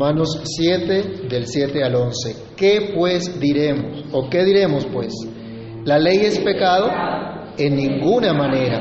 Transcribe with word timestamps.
Romanos 0.00 0.40
7 0.44 1.28
del 1.28 1.46
7 1.46 1.84
al 1.84 1.94
11. 1.94 2.36
¿Qué 2.56 2.94
pues 2.96 3.38
diremos? 3.38 4.02
¿O 4.12 4.30
qué 4.30 4.44
diremos 4.44 4.86
pues? 4.90 5.12
¿La 5.84 5.98
ley 5.98 6.20
es 6.20 6.38
pecado? 6.38 6.88
En 7.58 7.76
ninguna 7.76 8.32
manera, 8.32 8.80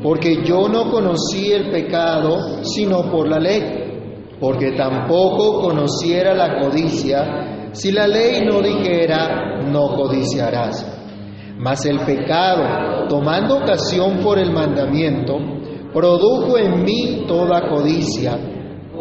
porque 0.00 0.44
yo 0.44 0.68
no 0.68 0.88
conocí 0.88 1.50
el 1.50 1.68
pecado 1.72 2.62
sino 2.62 3.10
por 3.10 3.26
la 3.26 3.40
ley, 3.40 3.60
porque 4.38 4.70
tampoco 4.76 5.62
conociera 5.62 6.32
la 6.32 6.60
codicia 6.60 7.70
si 7.72 7.90
la 7.90 8.06
ley 8.06 8.46
no 8.46 8.60
dijera 8.60 9.62
no 9.68 9.96
codiciarás. 9.96 10.86
Mas 11.58 11.84
el 11.86 11.98
pecado, 12.06 13.08
tomando 13.08 13.56
ocasión 13.56 14.18
por 14.18 14.38
el 14.38 14.52
mandamiento, 14.52 15.38
produjo 15.92 16.56
en 16.56 16.84
mí 16.84 17.24
toda 17.26 17.68
codicia, 17.68 18.38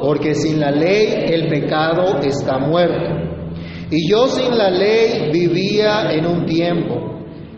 porque 0.02 0.34
sin 0.34 0.60
la 0.60 0.72
ley 0.72 1.26
el 1.28 1.48
pecado 1.48 2.20
está 2.24 2.58
muerto. 2.58 3.32
Y 3.92 4.10
yo 4.10 4.28
sin 4.28 4.58
la 4.58 4.70
ley 4.70 5.30
vivía 5.32 6.12
en 6.12 6.26
un 6.26 6.46
tiempo, 6.46 6.96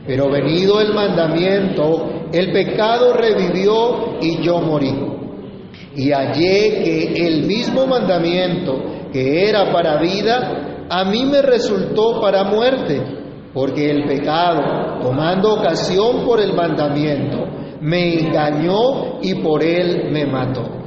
pero 0.05 0.29
venido 0.29 0.81
el 0.81 0.93
mandamiento, 0.93 2.27
el 2.33 2.51
pecado 2.51 3.13
revivió 3.13 4.17
y 4.19 4.41
yo 4.41 4.59
morí. 4.59 4.93
Y 5.95 6.11
hallé 6.11 6.83
que 6.83 7.27
el 7.27 7.45
mismo 7.45 7.85
mandamiento 7.85 8.93
que 9.13 9.47
era 9.47 9.71
para 9.71 10.01
vida, 10.01 10.87
a 10.89 11.05
mí 11.05 11.23
me 11.25 11.41
resultó 11.41 12.19
para 12.19 12.43
muerte, 12.43 12.99
porque 13.53 13.91
el 13.91 14.05
pecado, 14.05 14.99
tomando 15.01 15.53
ocasión 15.53 16.25
por 16.25 16.41
el 16.41 16.53
mandamiento, 16.53 17.45
me 17.79 18.19
engañó 18.19 19.21
y 19.21 19.35
por 19.35 19.63
él 19.63 20.09
me 20.11 20.25
mató. 20.25 20.82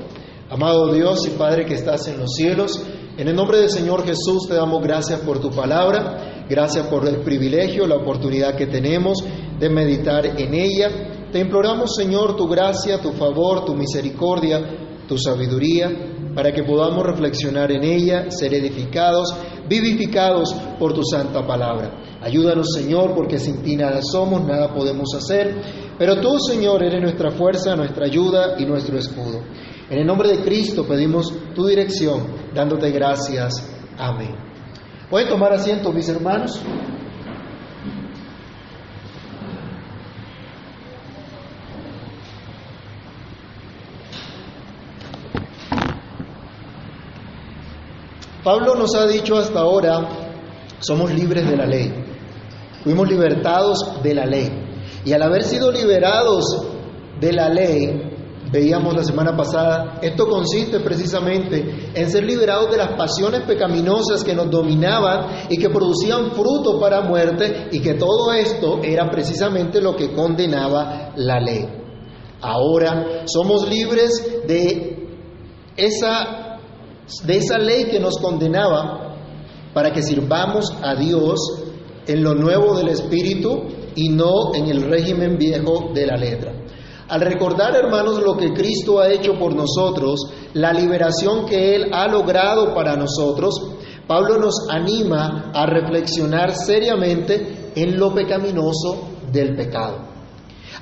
Amado 0.49 0.93
Dios 0.93 1.27
y 1.27 1.31
Padre 1.31 1.67
que 1.67 1.75
estás 1.75 2.07
en 2.07 2.21
los 2.21 2.35
cielos, 2.35 2.81
en 3.19 3.27
el 3.27 3.35
nombre 3.35 3.59
del 3.59 3.69
Señor 3.69 4.05
Jesús 4.05 4.47
te 4.47 4.55
damos 4.55 4.81
gracias 4.81 5.19
por 5.21 5.41
tu 5.41 5.51
palabra, 5.51 6.45
gracias 6.49 6.87
por 6.87 7.05
el 7.09 7.17
privilegio, 7.23 7.85
la 7.85 7.97
oportunidad 7.97 8.55
que 8.55 8.69
tenemos 8.69 9.25
de 9.59 9.69
meditar 9.69 10.25
en 10.25 10.55
ella. 10.55 11.29
Te 11.33 11.41
imploramos, 11.41 11.97
Señor, 11.97 12.37
tu 12.37 12.47
gracia, 12.47 13.03
tu 13.03 13.11
favor, 13.11 13.65
tu 13.65 13.75
misericordia, 13.75 14.61
tu 15.09 15.19
sabiduría, 15.19 15.91
para 16.33 16.53
que 16.53 16.63
podamos 16.63 17.05
reflexionar 17.05 17.73
en 17.73 17.83
ella, 17.83 18.31
ser 18.31 18.55
edificados, 18.55 19.35
vivificados 19.69 20.55
por 20.79 20.93
tu 20.93 21.03
santa 21.03 21.45
palabra. 21.45 22.19
Ayúdanos, 22.23 22.73
Señor, 22.73 23.17
porque 23.17 23.41
sin 23.41 23.63
ti 23.63 23.75
nada 23.75 24.01
somos, 24.01 24.47
nada 24.47 24.73
podemos 24.73 25.13
hacer, 25.13 25.97
pero 25.99 26.21
tú, 26.21 26.39
Señor, 26.39 26.85
eres 26.85 27.03
nuestra 27.03 27.33
fuerza, 27.33 27.75
nuestra 27.75 28.07
ayuda 28.07 28.55
y 28.61 28.65
nuestro 28.65 28.97
escudo. 28.97 29.41
En 29.89 29.99
el 29.99 30.07
nombre 30.07 30.29
de 30.29 30.43
Cristo 30.43 30.85
pedimos 30.85 31.33
tu 31.55 31.67
dirección, 31.67 32.27
dándote 32.53 32.91
gracias. 32.91 33.53
Amén. 33.97 34.35
¿Pueden 35.09 35.29
tomar 35.29 35.53
asiento, 35.53 35.93
mis 35.93 36.09
hermanos? 36.09 36.61
Pablo 48.43 48.77
nos 48.77 48.95
ha 48.95 49.07
dicho 49.07 49.37
hasta 49.37 49.59
ahora, 49.59 50.09
somos 50.79 51.13
libres 51.13 51.49
de 51.49 51.57
la 51.57 51.67
ley, 51.67 51.93
fuimos 52.85 53.09
libertados 53.09 54.03
de 54.05 54.15
la 54.15 54.25
ley. 54.25 54.49
Y 55.05 55.13
al 55.13 55.23
haber 55.23 55.43
sido 55.43 55.73
liberados 55.73 56.45
de 57.21 57.33
la 57.33 57.49
ley, 57.49 58.06
veíamos 58.51 58.95
la 58.95 59.05
semana 59.05 59.37
pasada, 59.37 59.99
esto 60.03 60.29
consiste 60.29 60.81
precisamente 60.81 61.91
en 61.95 62.11
ser 62.11 62.25
liberados 62.25 62.71
de 62.71 62.77
las 62.77 62.97
pasiones 62.97 63.43
pecaminosas 63.43 64.23
que 64.23 64.35
nos 64.35 64.51
dominaban 64.51 65.47
y 65.51 65.59
que 65.59 65.71
producían 65.71 66.33
fruto 66.33 66.79
para 66.79 67.03
muerte 67.03 67.69
y 67.73 67.81
que 67.81 67.95
todo 67.95 68.33
esto 68.33 68.81
era 68.83 69.11
precisamente 69.11 69.81
lo 69.81 69.97
que 69.97 70.13
condenaba 70.13 71.13
la 71.17 71.41
ley. 71.41 71.67
Ahora 72.41 73.25
somos 73.27 73.69
libres 73.69 74.43
de 74.47 75.09
esa 75.77 76.61
de 77.25 77.37
esa 77.37 77.59
ley 77.59 77.85
que 77.85 78.01
nos 78.01 78.19
condenaba 78.19 79.17
para 79.73 79.93
que 79.93 80.03
sirvamos 80.03 80.73
a 80.83 80.95
Dios 80.95 81.39
en 82.07 82.23
lo 82.23 82.35
nuevo 82.35 82.77
del 82.77 82.89
Espíritu 82.89 83.65
y 83.95 84.09
no 84.09 84.55
en 84.55 84.69
el 84.69 84.83
régimen 84.83 85.37
viejo 85.37 85.91
de 85.95 86.07
la 86.07 86.17
letra. 86.17 86.66
Al 87.09 87.21
recordar, 87.21 87.75
hermanos, 87.77 88.21
lo 88.21 88.37
que 88.37 88.53
Cristo 88.53 88.99
ha 88.99 89.09
hecho 89.13 89.39
por 89.39 89.55
nosotros, 89.55 90.21
la 90.55 90.73
liberación 90.73 91.47
que 91.47 91.77
Él 91.77 91.91
ha 91.93 92.09
logrado 92.09 92.75
para 92.75 92.97
nosotros, 92.97 93.55
Pablo 94.07 94.39
nos 94.39 94.69
anima 94.69 95.51
a 95.55 95.67
reflexionar 95.67 96.55
seriamente 96.55 97.73
en 97.77 97.99
lo 97.99 98.13
pecaminoso 98.13 99.09
del 99.31 99.55
pecado, 99.55 99.99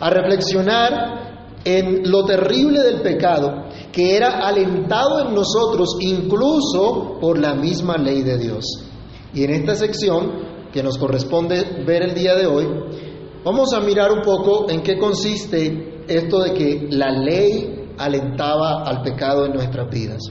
a 0.00 0.10
reflexionar 0.10 1.24
en 1.64 2.10
lo 2.10 2.24
terrible 2.24 2.82
del 2.82 3.00
pecado 3.00 3.64
que 3.90 4.16
era 4.16 4.46
alentado 4.46 5.26
en 5.26 5.34
nosotros 5.34 5.96
incluso 6.00 7.18
por 7.20 7.38
la 7.38 7.54
misma 7.54 7.96
ley 7.96 8.22
de 8.22 8.38
Dios. 8.38 8.64
Y 9.32 9.44
en 9.44 9.50
esta 9.50 9.74
sección 9.74 10.54
que 10.72 10.82
nos 10.82 10.98
corresponde 10.98 11.84
ver 11.86 12.02
el 12.02 12.14
día 12.14 12.34
de 12.34 12.46
hoy, 12.46 12.66
vamos 13.44 13.72
a 13.74 13.80
mirar 13.80 14.10
un 14.10 14.22
poco 14.22 14.70
en 14.70 14.82
qué 14.82 14.98
consiste 14.98 16.02
esto 16.08 16.40
de 16.40 16.54
que 16.54 16.88
la 16.90 17.10
ley 17.10 17.92
alentaba 17.98 18.82
al 18.82 19.02
pecado 19.02 19.44
en 19.46 19.52
nuestras 19.52 19.88
vidas. 19.90 20.22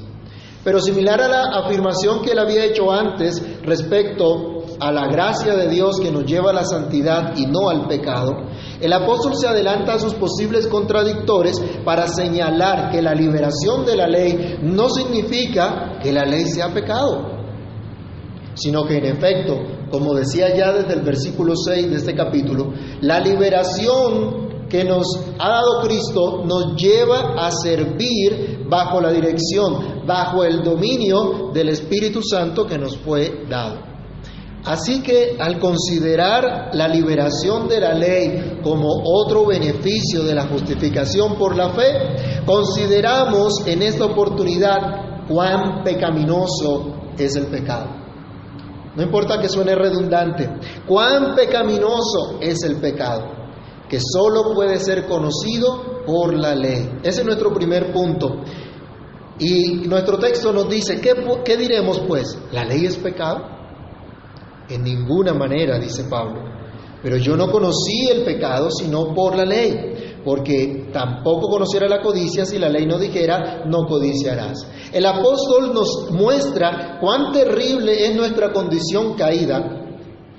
Pero 0.63 0.79
similar 0.79 1.21
a 1.21 1.27
la 1.27 1.43
afirmación 1.59 2.21
que 2.21 2.31
él 2.31 2.39
había 2.39 2.63
hecho 2.63 2.89
antes 2.91 3.41
respecto 3.63 4.63
a 4.79 4.91
la 4.91 5.07
gracia 5.07 5.55
de 5.55 5.67
Dios 5.67 5.99
que 5.99 6.11
nos 6.11 6.25
lleva 6.25 6.51
a 6.51 6.53
la 6.53 6.63
santidad 6.63 7.35
y 7.35 7.45
no 7.45 7.69
al 7.69 7.87
pecado, 7.87 8.31
el 8.79 8.93
apóstol 8.93 9.35
se 9.35 9.47
adelanta 9.47 9.95
a 9.95 9.99
sus 9.99 10.13
posibles 10.13 10.67
contradictores 10.67 11.61
para 11.83 12.07
señalar 12.07 12.91
que 12.91 13.01
la 13.01 13.13
liberación 13.13 13.85
de 13.85 13.97
la 13.97 14.07
ley 14.07 14.57
no 14.61 14.89
significa 14.89 15.99
que 16.01 16.13
la 16.13 16.25
ley 16.25 16.45
sea 16.45 16.73
pecado, 16.73 17.42
sino 18.55 18.85
que 18.85 18.97
en 18.97 19.05
efecto, 19.05 19.57
como 19.89 20.13
decía 20.13 20.55
ya 20.55 20.71
desde 20.71 20.93
el 20.93 21.01
versículo 21.01 21.55
6 21.55 21.89
de 21.89 21.95
este 21.95 22.15
capítulo, 22.15 22.73
la 23.01 23.19
liberación 23.19 24.67
que 24.69 24.83
nos 24.83 25.05
ha 25.37 25.49
dado 25.49 25.81
Cristo 25.83 26.43
nos 26.45 26.75
lleva 26.75 27.35
a 27.37 27.51
servir 27.51 28.65
bajo 28.67 28.99
la 28.99 29.11
dirección, 29.11 30.03
bajo 30.05 30.43
el 30.43 30.63
dominio 30.63 31.51
del 31.53 31.69
Espíritu 31.69 32.21
Santo 32.23 32.65
que 32.65 32.77
nos 32.77 32.97
fue 32.97 33.45
dado. 33.47 33.93
Así 34.65 35.03
que 35.03 35.35
al 35.39 35.59
considerar 35.59 36.69
la 36.73 36.87
liberación 36.87 37.67
de 37.67 37.81
la 37.81 37.93
ley 37.93 38.59
como 38.63 38.87
otro 39.03 39.45
beneficio 39.45 40.23
de 40.23 40.33
la 40.33 40.47
justificación 40.47 41.35
por 41.35 41.55
la 41.55 41.69
fe, 41.71 42.43
consideramos 42.45 43.67
en 43.67 43.81
esta 43.81 44.05
oportunidad 44.05 45.27
cuán 45.27 45.83
pecaminoso 45.83 47.11
es 47.17 47.35
el 47.35 47.47
pecado. 47.47 48.02
No 48.95 49.03
importa 49.03 49.39
que 49.39 49.49
suene 49.49 49.75
redundante, 49.75 50.49
cuán 50.87 51.35
pecaminoso 51.35 52.37
es 52.39 52.63
el 52.63 52.79
pecado, 52.79 53.23
que 53.89 53.99
solo 53.99 54.53
puede 54.53 54.79
ser 54.79 55.07
conocido 55.07 56.03
por 56.05 56.33
la 56.33 56.53
ley. 56.53 56.99
Ese 57.01 57.21
es 57.21 57.25
nuestro 57.25 57.53
primer 57.53 57.91
punto. 57.91 58.43
Y 59.39 59.87
nuestro 59.87 60.19
texto 60.19 60.53
nos 60.53 60.69
dice, 60.69 61.01
¿qué, 61.01 61.13
qué 61.43 61.57
diremos 61.57 62.01
pues? 62.07 62.37
¿La 62.51 62.63
ley 62.63 62.85
es 62.85 62.97
pecado? 62.97 63.47
En 64.69 64.83
ninguna 64.83 65.33
manera, 65.33 65.79
dice 65.79 66.03
Pablo. 66.03 66.53
Pero 67.01 67.17
yo 67.17 67.35
no 67.35 67.51
conocí 67.51 68.07
el 68.09 68.23
pecado 68.23 68.69
sino 68.71 69.13
por 69.13 69.35
la 69.35 69.43
ley, 69.43 69.92
porque 70.23 70.89
tampoco 70.91 71.49
conociera 71.49 71.87
la 71.87 72.01
codicia 72.01 72.45
si 72.45 72.57
la 72.57 72.69
ley 72.69 72.85
no 72.85 72.97
dijera, 72.97 73.63
no 73.65 73.85
codiciarás. 73.85 74.67
El 74.91 75.05
apóstol 75.05 75.73
nos 75.73 76.11
muestra 76.11 76.97
cuán 77.01 77.31
terrible 77.31 78.05
es 78.05 78.15
nuestra 78.15 78.51
condición 78.51 79.15
caída, 79.15 79.81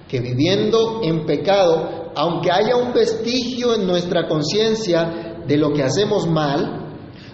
que 0.09 0.21
viviendo 0.21 1.01
en 1.03 1.27
pecado, 1.27 2.13
aunque 2.15 2.51
haya 2.51 2.77
un 2.77 2.93
vestigio 2.93 3.75
en 3.75 3.87
nuestra 3.87 4.29
conciencia 4.29 5.43
de 5.47 5.57
lo 5.57 5.73
que 5.73 5.83
hacemos 5.83 6.27
mal, 6.27 6.85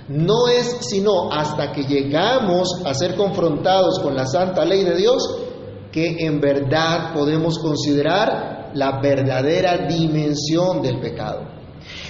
no 0.08 0.48
es 0.48 0.78
sino 0.80 1.30
hasta 1.30 1.70
que 1.70 1.84
llegamos 1.84 2.82
a 2.84 2.94
ser 2.94 3.14
confrontados 3.14 4.00
con 4.00 4.16
la 4.16 4.26
santa 4.26 4.64
ley 4.64 4.82
de 4.82 4.96
Dios 4.96 5.22
que 5.92 6.26
en 6.26 6.40
verdad 6.40 7.12
podemos 7.14 7.58
considerar 7.58 8.70
la 8.74 9.00
verdadera 9.00 9.86
dimensión 9.86 10.82
del 10.82 11.00
pecado. 11.00 11.59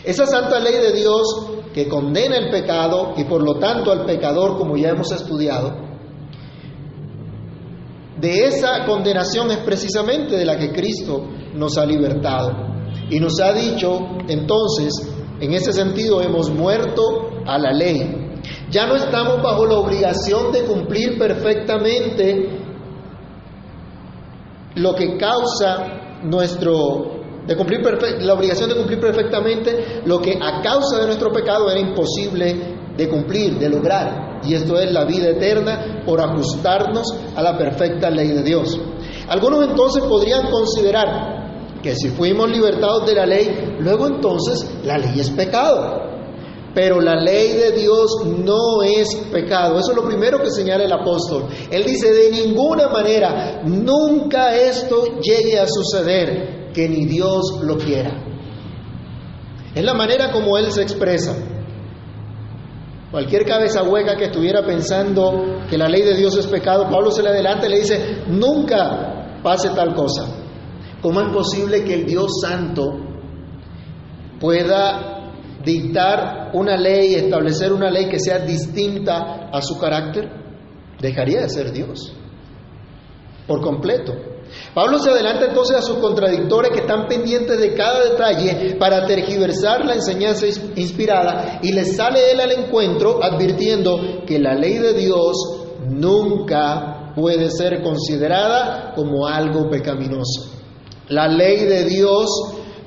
Esa 0.05 0.27
santa 0.27 0.59
ley 0.61 0.75
de 0.75 0.93
Dios 0.93 1.51
que 1.75 1.89
condena 1.89 2.37
el 2.37 2.51
pecado 2.51 3.15
y 3.17 3.25
por 3.25 3.43
lo 3.43 3.59
tanto 3.59 3.93
al 3.93 4.05
pecador, 4.05 4.57
como 4.57 4.77
ya 4.77 4.91
hemos 4.91 5.13
estudiado, 5.13 5.91
de 8.21 8.47
esa 8.47 8.85
condenación 8.85 9.51
es 9.51 9.59
precisamente 9.59 10.37
de 10.37 10.45
la 10.45 10.59
que 10.59 10.73
Cristo 10.73 11.27
nos 11.55 11.79
ha 11.79 11.87
libertado. 11.87 12.71
Y 13.09 13.19
nos 13.19 13.41
ha 13.41 13.53
dicho, 13.53 13.99
entonces, 14.29 14.93
en 15.41 15.53
ese 15.53 15.73
sentido 15.73 16.21
hemos 16.21 16.51
muerto 16.51 17.31
a 17.47 17.59
la 17.59 17.73
ley. 17.73 18.39
Ya 18.71 18.87
no 18.87 18.97
estamos 18.97 19.43
bajo 19.43 19.67
la 19.67 19.79
obligación 19.79 20.53
de 20.53 20.65
cumplir 20.65 21.19
perfectamente 21.19 22.59
lo 24.77 24.95
que 24.95 25.17
causa 25.17 26.21
nuestro 26.23 27.20
de 27.47 27.57
cumplir 27.57 27.81
la 28.21 28.35
obligación 28.35 28.69
de 28.69 28.77
cumplir 28.77 29.01
perfectamente 29.01 30.03
lo 30.05 30.21
que 30.21 30.39
a 30.41 30.61
causa 30.63 30.99
de 31.01 31.07
nuestro 31.07 31.33
pecado 31.33 31.71
era 31.71 31.81
imposible 31.81 32.79
de 32.97 33.09
cumplir, 33.09 33.59
de 33.59 33.69
lograr, 33.69 34.41
y 34.45 34.55
esto 34.55 34.79
es 34.79 34.93
la 34.93 35.05
vida 35.05 35.31
eterna 35.31 36.03
por 36.05 36.21
ajustarnos 36.21 37.07
a 37.35 37.43
la 37.43 37.57
perfecta 37.57 38.11
ley 38.11 38.29
de 38.29 38.43
Dios. 38.43 38.79
Algunos 39.29 39.69
entonces 39.69 40.03
podrían 40.05 40.51
considerar 40.51 41.41
que 41.83 41.95
si 41.95 42.11
fuimos 42.11 42.51
libertados 42.51 43.07
de 43.07 43.15
la 43.15 43.27
ley, 43.27 43.77
luego 43.79 44.07
entonces 44.07 44.69
la 44.85 44.99
ley 44.99 45.21
es 45.21 45.31
pecado. 45.31 46.09
Pero 46.75 47.01
la 47.01 47.17
ley 47.17 47.55
de 47.55 47.73
Dios 47.73 48.25
no 48.25 48.83
es 48.83 49.17
pecado. 49.33 49.79
Eso 49.79 49.91
es 49.91 49.97
lo 49.97 50.05
primero 50.05 50.41
que 50.41 50.51
señala 50.51 50.85
el 50.85 50.93
apóstol. 50.93 51.47
Él 51.69 51.85
dice, 51.85 52.13
de 52.13 52.31
ninguna 52.31 52.89
manera, 52.89 53.63
nunca 53.65 54.55
esto 54.55 55.19
llegue 55.21 55.59
a 55.59 55.67
suceder, 55.67 56.60
que 56.73 56.89
ni 56.89 57.07
Dios 57.07 57.61
lo 57.63 57.77
quiera. 57.79 58.11
Es 59.75 59.85
la 59.85 59.95
manera 59.95 60.33
como 60.33 60.59
él 60.59 60.71
se 60.73 60.83
expresa. 60.83 61.37
Cualquier 63.11 63.45
cabeza 63.45 63.83
hueca 63.83 64.17
que 64.17 64.27
estuviera 64.27 64.65
pensando 64.65 65.65
que 65.69 65.77
la 65.77 65.89
ley 65.89 66.03
de 66.03 66.17
Dios 66.17 66.37
es 66.37 66.47
pecado, 66.47 66.89
Pablo 66.89 67.11
se 67.11 67.23
le 67.23 67.31
adelanta 67.31 67.67
y 67.67 67.71
le 67.71 67.79
dice, 67.79 68.23
nunca 68.29 69.41
pase 69.43 69.71
tal 69.71 69.95
cosa. 69.95 70.37
¿Cómo 71.03 71.21
es 71.21 71.33
posible 71.33 71.83
que 71.83 71.95
el 71.95 72.07
Dios 72.07 72.41
Santo 72.41 73.01
pueda 74.39 75.33
dictar 75.65 76.51
una 76.53 76.77
ley, 76.77 77.15
establecer 77.15 77.73
una 77.73 77.91
ley 77.91 78.09
que 78.09 78.21
sea 78.21 78.39
distinta 78.41 79.49
a 79.53 79.61
su 79.61 79.79
carácter? 79.79 80.31
Dejaría 81.01 81.41
de 81.41 81.49
ser 81.49 81.73
Dios 81.73 82.15
por 83.47 83.61
completo. 83.61 84.13
Pablo 84.75 84.99
se 84.99 85.11
adelanta 85.11 85.47
entonces 85.47 85.77
a 85.77 85.83
sus 85.83 85.99
contradictores 85.99 86.71
que 86.73 86.81
están 86.81 87.07
pendientes 87.09 87.59
de 87.59 87.75
cada 87.75 88.05
detalle 88.05 88.77
para 88.79 89.07
tergiversar 89.07 89.85
la 89.85 89.95
enseñanza 89.95 90.47
inspirada 90.77 91.59
y 91.63 91.73
les 91.73 91.97
sale 91.97 92.31
él 92.33 92.41
al 92.41 92.53
encuentro 92.53 93.23
advirtiendo 93.23 94.25
que 94.27 94.39
la 94.39 94.55
ley 94.55 94.79
de 94.79 94.95
Dios 94.95 95.37
nunca 95.89 97.13
puede 97.15 97.51
ser 97.51 97.83
considerada 97.83 98.93
como 98.95 99.27
algo 99.27 99.69
pecaminoso. 99.69 100.53
La 101.09 101.27
ley 101.27 101.65
de 101.65 101.85
Dios 101.85 102.29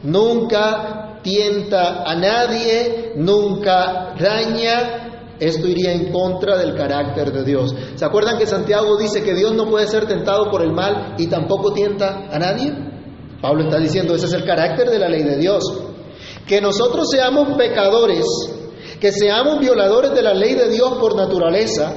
nunca 0.03 1.19
tienta 1.23 2.03
a 2.03 2.15
nadie, 2.15 3.13
nunca 3.15 4.15
daña, 4.19 5.02
esto 5.39 5.67
iría 5.67 5.91
en 5.93 6.11
contra 6.11 6.57
del 6.57 6.75
carácter 6.75 7.31
de 7.31 7.43
Dios. 7.43 7.75
¿Se 7.95 8.05
acuerdan 8.05 8.37
que 8.37 8.45
Santiago 8.45 8.97
dice 8.97 9.23
que 9.23 9.33
Dios 9.33 9.53
no 9.53 9.69
puede 9.69 9.87
ser 9.87 10.05
tentado 10.05 10.49
por 10.49 10.61
el 10.61 10.71
mal 10.71 11.15
y 11.17 11.27
tampoco 11.27 11.73
tienta 11.73 12.27
a 12.31 12.39
nadie? 12.39 12.71
Pablo 13.41 13.63
está 13.63 13.77
diciendo, 13.77 14.15
ese 14.15 14.27
es 14.27 14.33
el 14.33 14.45
carácter 14.45 14.89
de 14.89 14.99
la 14.99 15.09
ley 15.09 15.23
de 15.23 15.37
Dios. 15.37 15.63
Que 16.47 16.61
nosotros 16.61 17.09
seamos 17.09 17.57
pecadores, 17.57 18.25
que 18.99 19.11
seamos 19.11 19.59
violadores 19.59 20.13
de 20.13 20.21
la 20.21 20.33
ley 20.33 20.55
de 20.55 20.69
Dios 20.69 20.93
por 20.99 21.15
naturaleza, 21.15 21.93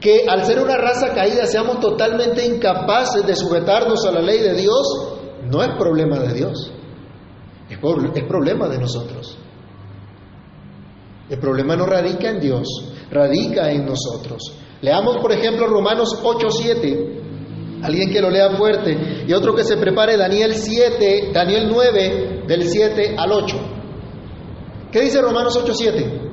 que 0.00 0.24
al 0.28 0.44
ser 0.44 0.60
una 0.60 0.76
raza 0.76 1.12
caída 1.12 1.46
seamos 1.46 1.80
totalmente 1.80 2.46
incapaces 2.46 3.26
de 3.26 3.34
sujetarnos 3.34 4.04
a 4.06 4.12
la 4.12 4.20
ley 4.20 4.38
de 4.38 4.54
Dios, 4.54 4.86
no 5.50 5.62
es 5.62 5.70
problema 5.76 6.18
de 6.20 6.34
Dios, 6.34 6.72
es, 7.68 8.24
problema 8.24 8.68
de 8.68 8.78
nosotros. 8.78 9.36
El 11.30 11.38
problema 11.38 11.76
no 11.76 11.84
radica 11.84 12.30
en 12.30 12.40
Dios, 12.40 12.66
radica 13.10 13.70
en 13.70 13.84
nosotros. 13.84 14.54
Leamos, 14.80 15.18
por 15.18 15.32
ejemplo, 15.32 15.66
Romanos 15.66 16.20
8:7. 16.22 17.82
Alguien 17.82 18.10
que 18.10 18.20
lo 18.20 18.30
lea 18.30 18.50
fuerte. 18.56 19.24
Y 19.26 19.32
otro 19.32 19.54
que 19.54 19.62
se 19.62 19.76
prepare 19.76 20.16
Daniel 20.16 20.54
7, 20.54 21.30
Daniel 21.32 21.68
9, 21.70 22.44
del 22.46 22.64
7 22.64 23.14
al 23.16 23.32
8. 23.32 23.56
¿Qué 24.90 25.00
dice 25.02 25.20
Romanos 25.20 25.56
8:7? 25.56 26.28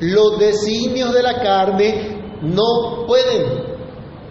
Los 0.00 0.38
designios 0.38 1.12
de 1.12 1.22
la 1.22 1.40
carne 1.40 2.38
no 2.42 3.04
pueden 3.06 3.57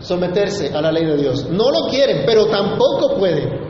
someterse 0.07 0.74
a 0.74 0.81
la 0.81 0.92
ley 0.92 1.06
de 1.06 1.18
Dios. 1.18 1.50
No 1.50 1.69
lo 1.69 1.89
quieren, 1.89 2.24
pero 2.25 2.45
tampoco 2.45 3.15
pueden. 3.18 3.68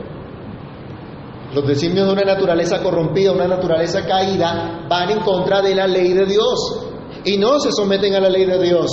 Los 1.52 1.66
designios 1.66 2.06
de 2.06 2.12
una 2.12 2.22
naturaleza 2.22 2.82
corrompida, 2.82 3.32
una 3.32 3.48
naturaleza 3.48 4.06
caída, 4.06 4.86
van 4.88 5.10
en 5.10 5.20
contra 5.20 5.60
de 5.62 5.74
la 5.74 5.86
ley 5.86 6.12
de 6.12 6.26
Dios 6.26 6.86
y 7.24 7.36
no 7.38 7.58
se 7.58 7.72
someten 7.72 8.14
a 8.14 8.20
la 8.20 8.28
ley 8.28 8.44
de 8.44 8.62
Dios. 8.62 8.90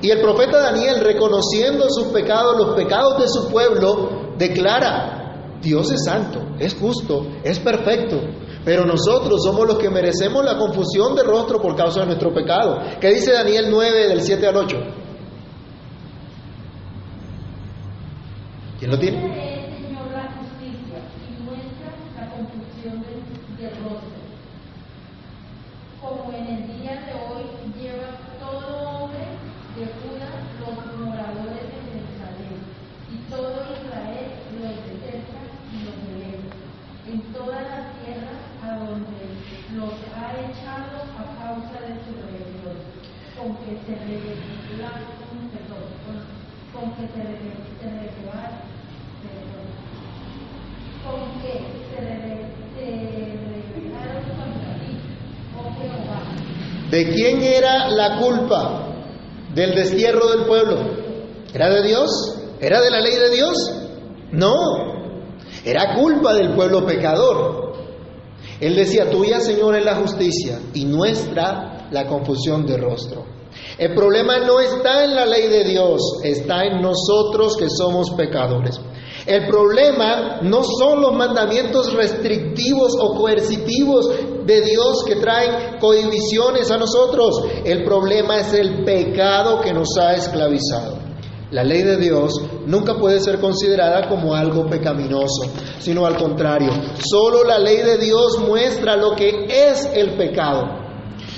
Y 0.00 0.10
el 0.10 0.20
profeta 0.20 0.60
Daniel, 0.60 1.00
reconociendo 1.00 1.86
sus 1.88 2.08
pecados, 2.08 2.56
los 2.56 2.76
pecados 2.76 3.20
de 3.20 3.28
su 3.28 3.48
pueblo, 3.48 4.34
declara, 4.36 5.58
Dios 5.60 5.90
es 5.90 6.04
santo, 6.04 6.40
es 6.58 6.74
justo, 6.74 7.26
es 7.42 7.58
perfecto, 7.58 8.20
pero 8.64 8.84
nosotros 8.84 9.42
somos 9.42 9.66
los 9.66 9.78
que 9.78 9.90
merecemos 9.90 10.44
la 10.44 10.58
confusión 10.58 11.14
de 11.16 11.22
rostro 11.22 11.60
por 11.60 11.74
causa 11.74 12.00
de 12.00 12.06
nuestro 12.06 12.34
pecado. 12.34 12.80
¿Qué 13.00 13.08
dice 13.08 13.32
Daniel 13.32 13.66
9 13.70 14.08
del 14.08 14.22
7 14.22 14.46
al 14.46 14.56
8? 14.56 14.76
¿Quién 18.82 18.90
lo 18.90 18.98
tiene? 18.98 19.16
Como 26.00 26.32
en 26.32 26.46
el 26.48 26.66
día 26.66 26.98
de 27.06 27.14
hoy 27.14 27.46
lleva 27.78 28.10
todo 28.40 28.74
hombre 28.90 29.22
de 29.78 29.86
Judá 29.86 30.34
los 30.58 30.98
moradores 30.98 31.62
de 31.62 31.78
Jerusalén 31.94 32.58
y 33.06 33.30
todo 33.30 33.70
Israel 33.70 34.34
los 34.58 34.74
detesta 34.82 35.40
y 35.70 35.86
los 35.86 35.94
ve 36.18 36.42
en 37.06 37.20
toda 37.32 37.62
la 37.62 37.86
tierra 38.02 38.34
a 38.66 38.82
donde 38.82 39.30
los 39.78 39.94
ha 40.10 40.34
echado 40.42 41.06
a 41.06 41.38
causa 41.38 41.86
de 41.86 42.02
su 42.02 42.18
rebelión, 42.18 42.82
con 43.38 43.54
que 43.62 43.78
se 43.86 43.94
rebelaron, 43.94 45.06
perdón, 45.54 45.86
con 46.74 46.90
que 46.96 47.06
se 47.06 47.22
rebelaron 47.22 47.62
¿De 57.02 57.10
quién 57.10 57.42
era 57.42 57.90
la 57.90 58.16
culpa 58.20 58.94
del 59.52 59.74
destierro 59.74 60.28
del 60.28 60.46
pueblo? 60.46 60.76
¿Era 61.52 61.68
de 61.68 61.82
Dios? 61.82 62.10
¿Era 62.60 62.80
de 62.80 62.90
la 62.92 63.00
ley 63.00 63.16
de 63.16 63.30
Dios? 63.30 63.56
No, 64.30 64.54
era 65.64 65.96
culpa 65.96 66.32
del 66.32 66.54
pueblo 66.54 66.86
pecador. 66.86 67.72
Él 68.60 68.76
decía, 68.76 69.10
tuya 69.10 69.40
Señor 69.40 69.74
es 69.74 69.84
la 69.84 69.96
justicia 69.96 70.60
y 70.74 70.84
nuestra 70.84 71.88
la 71.90 72.06
confusión 72.06 72.66
de 72.66 72.76
rostro. 72.76 73.24
El 73.78 73.96
problema 73.96 74.38
no 74.38 74.60
está 74.60 75.02
en 75.02 75.16
la 75.16 75.26
ley 75.26 75.48
de 75.48 75.64
Dios, 75.64 76.20
está 76.22 76.64
en 76.66 76.80
nosotros 76.80 77.56
que 77.56 77.68
somos 77.68 78.10
pecadores. 78.10 78.80
El 79.26 79.48
problema 79.48 80.40
no 80.42 80.62
son 80.62 81.00
los 81.00 81.14
mandamientos 81.14 81.92
restrictivos 81.94 82.92
o 83.00 83.16
coercitivos 83.16 84.08
de 84.46 84.60
Dios 84.62 85.04
que 85.06 85.16
traen 85.16 85.78
cohibiciones 85.78 86.70
a 86.70 86.78
nosotros. 86.78 87.42
El 87.64 87.84
problema 87.84 88.38
es 88.38 88.52
el 88.54 88.84
pecado 88.84 89.60
que 89.60 89.72
nos 89.72 89.88
ha 90.00 90.14
esclavizado. 90.14 90.98
La 91.52 91.64
ley 91.64 91.82
de 91.82 91.98
Dios 91.98 92.32
nunca 92.64 92.96
puede 92.98 93.20
ser 93.20 93.38
considerada 93.38 94.08
como 94.08 94.34
algo 94.34 94.66
pecaminoso, 94.70 95.52
sino 95.80 96.06
al 96.06 96.16
contrario. 96.16 96.70
Solo 96.98 97.44
la 97.44 97.58
ley 97.58 97.82
de 97.82 97.98
Dios 97.98 98.38
muestra 98.38 98.96
lo 98.96 99.14
que 99.14 99.46
es 99.48 99.86
el 99.94 100.16
pecado. 100.16 100.82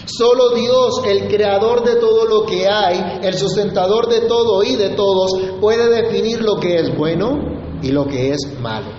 Solo 0.07 0.51
Dios, 0.51 1.03
el 1.09 1.27
creador 1.27 1.83
de 1.85 1.97
todo 1.97 2.27
lo 2.27 2.47
que 2.47 2.69
hay, 2.69 3.19
el 3.23 3.35
sustentador 3.35 4.09
de 4.09 4.21
todo 4.29 4.63
y 4.63 4.77
de 4.77 4.91
todos, 4.91 5.33
puede 5.61 5.89
definir 6.03 6.43
lo 6.43 6.61
que 6.61 6.77
es 6.77 6.97
bueno 6.97 7.81
y 7.83 7.91
lo 7.91 8.07
que 8.07 8.31
es 8.31 8.61
malo, 8.61 8.93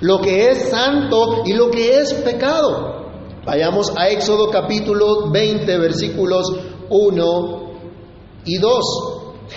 lo 0.00 0.20
que 0.20 0.48
es 0.48 0.70
santo 0.70 1.42
y 1.44 1.52
lo 1.52 1.70
que 1.70 2.00
es 2.00 2.12
pecado. 2.14 2.99
Vayamos 3.44 3.90
a 3.96 4.10
Éxodo 4.10 4.50
capítulo 4.50 5.30
20, 5.30 5.78
versículos 5.78 6.46
1 6.90 7.70
y 8.44 8.58
2. 8.58 8.84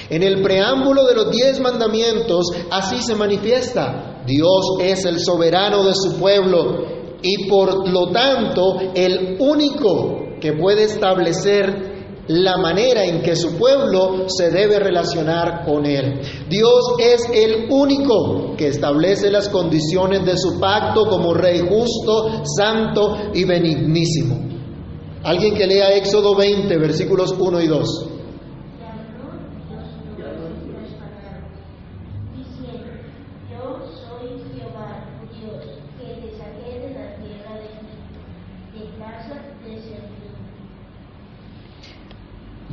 En 0.09 0.23
el 0.23 0.41
preámbulo 0.41 1.05
de 1.05 1.15
los 1.15 1.31
diez 1.31 1.59
mandamientos 1.59 2.47
así 2.71 3.01
se 3.01 3.15
manifiesta. 3.15 4.21
Dios 4.25 4.77
es 4.81 5.03
el 5.03 5.19
soberano 5.19 5.83
de 5.83 5.93
su 5.95 6.17
pueblo 6.17 6.85
y 7.21 7.49
por 7.49 7.89
lo 7.89 8.09
tanto 8.11 8.79
el 8.95 9.35
único 9.39 10.37
que 10.39 10.53
puede 10.53 10.83
establecer 10.83 11.92
la 12.27 12.57
manera 12.57 13.03
en 13.03 13.21
que 13.21 13.35
su 13.35 13.57
pueblo 13.57 14.29
se 14.29 14.49
debe 14.49 14.79
relacionar 14.79 15.65
con 15.65 15.85
Él. 15.85 16.21
Dios 16.49 16.95
es 16.99 17.27
el 17.33 17.67
único 17.69 18.55
que 18.57 18.67
establece 18.67 19.29
las 19.29 19.49
condiciones 19.49 20.25
de 20.25 20.37
su 20.37 20.59
pacto 20.59 21.05
como 21.05 21.33
Rey 21.33 21.59
justo, 21.59 22.43
santo 22.45 23.17
y 23.33 23.43
benignísimo. 23.43 24.37
Alguien 25.23 25.55
que 25.55 25.67
lea 25.67 25.95
Éxodo 25.95 26.35
20, 26.35 26.77
versículos 26.77 27.33
1 27.37 27.61
y 27.61 27.67
2. 27.67 28.05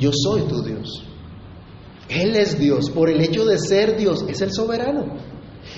Yo 0.01 0.09
soy 0.11 0.41
tu 0.41 0.63
Dios. 0.63 1.03
Él 2.09 2.35
es 2.35 2.57
Dios. 2.59 2.89
Por 2.89 3.09
el 3.09 3.21
hecho 3.21 3.45
de 3.45 3.59
ser 3.59 3.95
Dios, 3.95 4.25
es 4.27 4.41
el 4.41 4.51
soberano. 4.51 5.15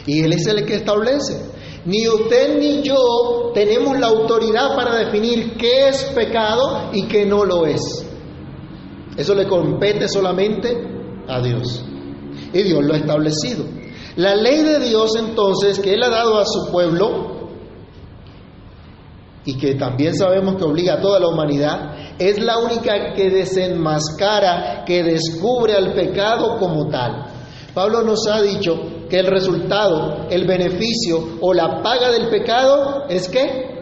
Y 0.07 0.21
Él 0.21 0.31
es 0.31 0.47
el 0.47 0.65
que 0.65 0.75
establece. 0.75 1.51
Ni 1.85 2.07
usted 2.07 2.57
ni 2.57 2.81
yo 2.81 3.51
tenemos 3.53 3.99
la 3.99 4.07
autoridad 4.07 4.75
para 4.77 4.95
definir 4.95 5.57
qué 5.57 5.89
es 5.89 6.03
pecado 6.15 6.89
y 6.93 7.03
qué 7.07 7.25
no 7.25 7.43
lo 7.43 7.65
es. 7.65 7.81
Eso 9.17 9.35
le 9.35 9.45
compete 9.45 10.07
solamente 10.07 10.73
a 11.27 11.41
Dios. 11.41 11.83
Y 12.53 12.63
Dios 12.63 12.81
lo 12.81 12.93
ha 12.93 12.97
establecido. 12.97 13.65
La 14.15 14.35
ley 14.35 14.63
de 14.63 14.79
Dios 14.79 15.17
entonces 15.17 15.79
que 15.79 15.93
Él 15.95 16.03
ha 16.03 16.09
dado 16.09 16.39
a 16.39 16.45
su 16.45 16.71
pueblo 16.71 17.42
y 19.45 19.57
que 19.57 19.75
también 19.75 20.15
sabemos 20.15 20.55
que 20.55 20.63
obliga 20.63 20.95
a 20.95 21.01
toda 21.01 21.19
la 21.19 21.27
humanidad, 21.27 22.15
es 22.17 22.39
la 22.39 22.59
única 22.59 23.13
que 23.13 23.29
desenmascara, 23.29 24.83
que 24.85 25.03
descubre 25.03 25.73
al 25.73 25.93
pecado 25.93 26.57
como 26.57 26.87
tal. 26.89 27.25
Pablo 27.73 28.03
nos 28.03 28.27
ha 28.27 28.41
dicho 28.41 29.07
que 29.09 29.19
el 29.19 29.27
resultado, 29.27 30.27
el 30.29 30.45
beneficio 30.45 31.37
o 31.41 31.53
la 31.53 31.81
paga 31.81 32.11
del 32.11 32.29
pecado 32.29 33.05
es 33.09 33.27
que 33.27 33.73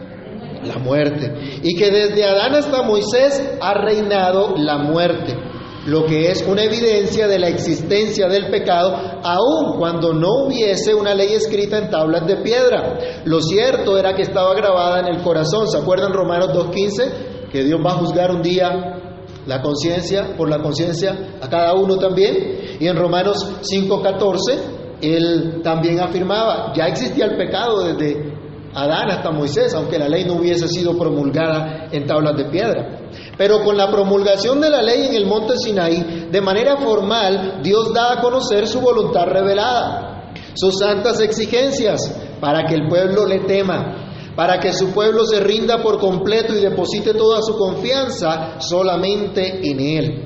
la 0.64 0.78
muerte. 0.78 1.60
Y 1.62 1.76
que 1.76 1.90
desde 1.90 2.24
Adán 2.24 2.54
hasta 2.54 2.82
Moisés 2.82 3.56
ha 3.60 3.74
reinado 3.74 4.54
la 4.56 4.78
muerte 4.78 5.51
lo 5.86 6.06
que 6.06 6.30
es 6.30 6.44
una 6.46 6.62
evidencia 6.62 7.26
de 7.26 7.38
la 7.38 7.48
existencia 7.48 8.28
del 8.28 8.50
pecado, 8.50 8.94
aun 9.22 9.78
cuando 9.78 10.12
no 10.12 10.46
hubiese 10.46 10.94
una 10.94 11.14
ley 11.14 11.32
escrita 11.34 11.78
en 11.78 11.90
tablas 11.90 12.26
de 12.26 12.36
piedra. 12.36 12.98
Lo 13.24 13.40
cierto 13.40 13.98
era 13.98 14.14
que 14.14 14.22
estaba 14.22 14.54
grabada 14.54 15.00
en 15.00 15.06
el 15.06 15.22
corazón. 15.22 15.68
¿Se 15.68 15.78
acuerdan 15.78 16.12
Romanos 16.12 16.50
2.15? 16.50 17.48
Que 17.50 17.64
Dios 17.64 17.80
va 17.84 17.92
a 17.92 17.96
juzgar 17.96 18.30
un 18.30 18.42
día 18.42 18.98
la 19.46 19.60
conciencia, 19.60 20.36
por 20.36 20.48
la 20.48 20.62
conciencia, 20.62 21.36
a 21.40 21.48
cada 21.48 21.74
uno 21.74 21.96
también. 21.96 22.76
Y 22.78 22.86
en 22.86 22.96
Romanos 22.96 23.44
5.14, 23.62 24.58
él 25.02 25.60
también 25.64 26.00
afirmaba, 26.00 26.72
ya 26.74 26.86
existía 26.86 27.24
el 27.24 27.36
pecado 27.36 27.84
desde 27.84 28.31
Adán 28.74 29.10
hasta 29.10 29.30
Moisés, 29.30 29.74
aunque 29.74 29.98
la 29.98 30.08
ley 30.08 30.24
no 30.24 30.34
hubiese 30.34 30.66
sido 30.66 30.96
promulgada 30.96 31.88
en 31.92 32.06
tablas 32.06 32.36
de 32.36 32.46
piedra. 32.46 33.00
Pero 33.36 33.62
con 33.62 33.76
la 33.76 33.90
promulgación 33.90 34.60
de 34.60 34.70
la 34.70 34.82
ley 34.82 35.06
en 35.06 35.14
el 35.14 35.26
monte 35.26 35.58
Sinaí, 35.58 36.28
de 36.30 36.40
manera 36.40 36.78
formal, 36.78 37.60
Dios 37.62 37.92
da 37.92 38.14
a 38.14 38.20
conocer 38.20 38.66
su 38.66 38.80
voluntad 38.80 39.26
revelada, 39.26 40.32
sus 40.54 40.78
santas 40.78 41.20
exigencias, 41.20 42.18
para 42.40 42.64
que 42.64 42.74
el 42.74 42.88
pueblo 42.88 43.26
le 43.26 43.40
tema, 43.40 44.32
para 44.34 44.58
que 44.58 44.72
su 44.72 44.90
pueblo 44.90 45.26
se 45.26 45.40
rinda 45.40 45.82
por 45.82 46.00
completo 46.00 46.54
y 46.54 46.60
deposite 46.60 47.12
toda 47.12 47.42
su 47.42 47.56
confianza 47.56 48.58
solamente 48.58 49.60
en 49.62 49.80
Él, 49.80 50.24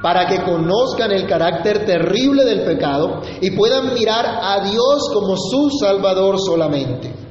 para 0.00 0.26
que 0.26 0.42
conozcan 0.44 1.10
el 1.10 1.26
carácter 1.26 1.84
terrible 1.84 2.44
del 2.44 2.64
pecado 2.64 3.22
y 3.40 3.50
puedan 3.50 3.92
mirar 3.92 4.24
a 4.24 4.60
Dios 4.70 5.10
como 5.12 5.36
su 5.36 5.70
Salvador 5.80 6.38
solamente. 6.38 7.27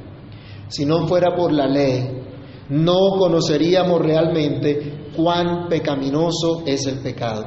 Si 0.69 0.85
no 0.85 1.07
fuera 1.07 1.35
por 1.35 1.51
la 1.51 1.67
ley, 1.67 2.23
no 2.69 3.17
conoceríamos 3.17 4.01
realmente 4.01 5.11
cuán 5.15 5.67
pecaminoso 5.69 6.63
es 6.65 6.85
el 6.85 6.99
pecado. 6.99 7.45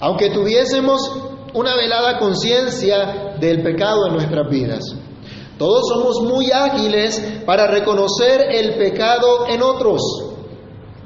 Aunque 0.00 0.30
tuviésemos 0.30 1.00
una 1.54 1.76
velada 1.76 2.18
conciencia 2.18 3.36
del 3.38 3.62
pecado 3.62 4.06
en 4.06 4.14
nuestras 4.14 4.50
vidas, 4.50 4.84
todos 5.58 5.82
somos 5.88 6.22
muy 6.22 6.50
ágiles 6.50 7.42
para 7.46 7.66
reconocer 7.66 8.46
el 8.50 8.74
pecado 8.74 9.46
en 9.48 9.62
otros, 9.62 10.02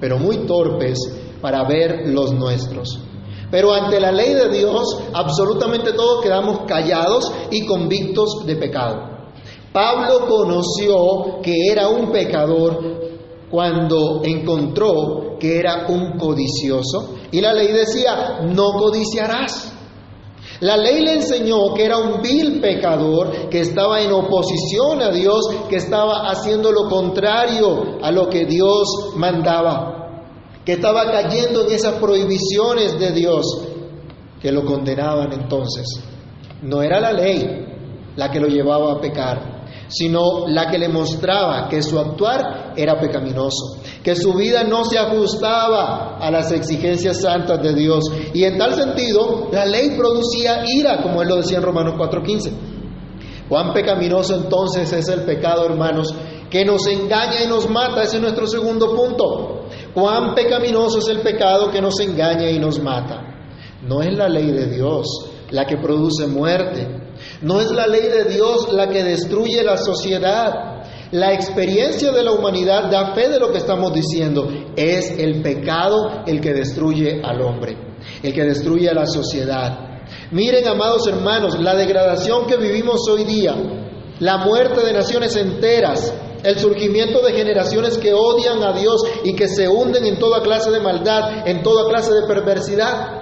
pero 0.00 0.18
muy 0.18 0.46
torpes 0.46 0.98
para 1.40 1.66
ver 1.68 2.08
los 2.08 2.32
nuestros. 2.32 2.98
Pero 3.50 3.72
ante 3.72 4.00
la 4.00 4.12
ley 4.12 4.34
de 4.34 4.48
Dios, 4.48 4.82
absolutamente 5.12 5.92
todos 5.92 6.22
quedamos 6.22 6.60
callados 6.66 7.32
y 7.50 7.66
convictos 7.66 8.44
de 8.46 8.56
pecado. 8.56 9.09
Pablo 9.72 10.26
conoció 10.26 11.40
que 11.42 11.54
era 11.70 11.88
un 11.88 12.10
pecador 12.10 13.00
cuando 13.50 14.22
encontró 14.24 15.36
que 15.38 15.58
era 15.58 15.86
un 15.88 16.18
codicioso 16.18 17.14
y 17.32 17.40
la 17.40 17.52
ley 17.52 17.68
decía, 17.68 18.40
no 18.42 18.72
codiciarás. 18.72 19.72
La 20.60 20.76
ley 20.76 21.02
le 21.02 21.14
enseñó 21.14 21.72
que 21.74 21.84
era 21.84 21.96
un 21.96 22.20
vil 22.20 22.60
pecador, 22.60 23.48
que 23.48 23.60
estaba 23.60 24.02
en 24.02 24.12
oposición 24.12 25.00
a 25.00 25.10
Dios, 25.10 25.48
que 25.70 25.76
estaba 25.76 26.30
haciendo 26.30 26.70
lo 26.70 26.88
contrario 26.88 27.98
a 28.02 28.10
lo 28.10 28.28
que 28.28 28.44
Dios 28.44 29.14
mandaba, 29.16 30.24
que 30.64 30.72
estaba 30.72 31.10
cayendo 31.10 31.66
en 31.66 31.72
esas 31.72 31.94
prohibiciones 31.94 32.98
de 32.98 33.12
Dios 33.12 33.46
que 34.40 34.52
lo 34.52 34.64
condenaban 34.64 35.32
entonces. 35.32 35.86
No 36.62 36.82
era 36.82 37.00
la 37.00 37.12
ley 37.12 37.66
la 38.16 38.30
que 38.30 38.40
lo 38.40 38.48
llevaba 38.48 38.92
a 38.92 39.00
pecar, 39.00 39.59
sino 39.90 40.46
la 40.46 40.70
que 40.70 40.78
le 40.78 40.88
mostraba 40.88 41.68
que 41.68 41.82
su 41.82 41.98
actuar 41.98 42.72
era 42.76 42.98
pecaminoso, 42.98 43.82
que 44.02 44.14
su 44.14 44.32
vida 44.34 44.64
no 44.64 44.84
se 44.84 44.98
ajustaba 44.98 46.16
a 46.18 46.30
las 46.30 46.52
exigencias 46.52 47.20
santas 47.20 47.60
de 47.62 47.74
Dios. 47.74 48.04
Y 48.32 48.44
en 48.44 48.56
tal 48.56 48.74
sentido, 48.74 49.48
la 49.52 49.66
ley 49.66 49.96
producía 49.96 50.64
ira, 50.66 51.02
como 51.02 51.20
él 51.22 51.28
lo 51.28 51.36
decía 51.36 51.58
en 51.58 51.64
Romanos 51.64 51.94
4:15. 51.98 52.52
Cuán 53.48 53.72
pecaminoso 53.72 54.36
entonces 54.36 54.92
es 54.92 55.08
el 55.08 55.22
pecado, 55.22 55.66
hermanos, 55.66 56.14
que 56.48 56.64
nos 56.64 56.86
engaña 56.86 57.42
y 57.44 57.48
nos 57.48 57.68
mata. 57.68 58.04
Ese 58.04 58.16
es 58.16 58.22
nuestro 58.22 58.46
segundo 58.46 58.94
punto. 58.94 59.66
Cuán 59.92 60.34
pecaminoso 60.36 60.98
es 60.98 61.08
el 61.08 61.20
pecado 61.20 61.68
que 61.70 61.82
nos 61.82 61.98
engaña 61.98 62.48
y 62.48 62.60
nos 62.60 62.80
mata. 62.80 63.26
No 63.82 64.02
es 64.02 64.16
la 64.16 64.28
ley 64.28 64.52
de 64.52 64.66
Dios 64.66 65.30
la 65.50 65.66
que 65.66 65.76
produce 65.78 66.26
muerte, 66.28 67.09
no 67.42 67.60
es 67.60 67.70
la 67.70 67.86
ley 67.86 68.08
de 68.08 68.24
Dios 68.24 68.72
la 68.72 68.88
que 68.88 69.02
destruye 69.04 69.62
la 69.62 69.76
sociedad. 69.76 70.84
La 71.12 71.32
experiencia 71.32 72.12
de 72.12 72.22
la 72.22 72.32
humanidad 72.32 72.90
da 72.90 73.14
fe 73.14 73.28
de 73.28 73.40
lo 73.40 73.50
que 73.50 73.58
estamos 73.58 73.92
diciendo. 73.92 74.48
Es 74.76 75.10
el 75.18 75.42
pecado 75.42 76.22
el 76.26 76.40
que 76.40 76.52
destruye 76.52 77.20
al 77.24 77.40
hombre, 77.42 77.76
el 78.22 78.32
que 78.32 78.44
destruye 78.44 78.88
a 78.88 78.94
la 78.94 79.06
sociedad. 79.06 79.90
Miren, 80.30 80.66
amados 80.68 81.06
hermanos, 81.06 81.58
la 81.58 81.74
degradación 81.74 82.46
que 82.46 82.56
vivimos 82.56 83.08
hoy 83.08 83.24
día, 83.24 83.54
la 84.20 84.38
muerte 84.38 84.84
de 84.84 84.92
naciones 84.92 85.34
enteras, 85.36 86.12
el 86.42 86.58
surgimiento 86.58 87.20
de 87.22 87.32
generaciones 87.32 87.98
que 87.98 88.14
odian 88.14 88.62
a 88.62 88.72
Dios 88.72 89.02
y 89.24 89.34
que 89.34 89.48
se 89.48 89.68
hunden 89.68 90.04
en 90.04 90.18
toda 90.18 90.42
clase 90.42 90.70
de 90.70 90.80
maldad, 90.80 91.46
en 91.46 91.62
toda 91.62 91.88
clase 91.88 92.12
de 92.12 92.26
perversidad, 92.26 93.19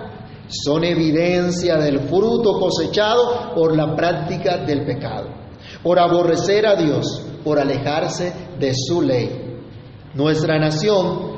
son 0.48 0.84
evidencia 0.84 1.76
del 1.76 2.00
fruto 2.08 2.58
cosechado 2.58 3.54
por 3.54 3.76
la 3.76 3.94
práctica 3.94 4.58
del 4.58 4.84
pecado, 4.84 5.28
por 5.82 5.98
aborrecer 5.98 6.66
a 6.66 6.74
Dios, 6.74 7.24
por 7.44 7.58
alejarse 7.58 8.32
de 8.58 8.72
su 8.74 9.02
ley. 9.02 9.60
Nuestra 10.14 10.58
nación, 10.58 11.36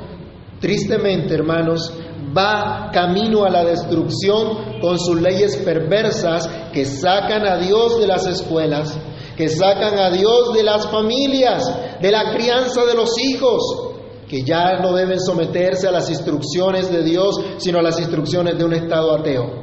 tristemente 0.59 1.33
hermanos, 1.33 1.93
va 2.35 2.89
camino 2.93 3.43
a 3.43 3.49
la 3.49 3.65
destrucción 3.65 4.79
con 4.79 4.97
sus 4.97 5.21
leyes 5.21 5.57
perversas 5.57 6.47
que 6.73 6.85
sacan 6.85 7.45
a 7.45 7.57
Dios 7.57 7.99
de 7.99 8.07
las 8.07 8.25
escuelas, 8.27 8.97
que 9.35 9.49
sacan 9.49 9.99
a 9.99 10.09
Dios 10.09 10.53
de 10.53 10.63
las 10.63 10.87
familias, 10.87 11.63
de 12.01 12.11
la 12.11 12.33
crianza 12.33 12.85
de 12.85 12.95
los 12.95 13.09
hijos, 13.19 13.90
que 14.31 14.43
ya 14.43 14.79
no 14.79 14.93
deben 14.93 15.19
someterse 15.19 15.89
a 15.89 15.91
las 15.91 16.09
instrucciones 16.09 16.89
de 16.89 17.03
Dios, 17.03 17.35
sino 17.57 17.79
a 17.79 17.81
las 17.81 17.99
instrucciones 17.99 18.57
de 18.57 18.63
un 18.63 18.71
Estado 18.73 19.13
ateo. 19.13 19.61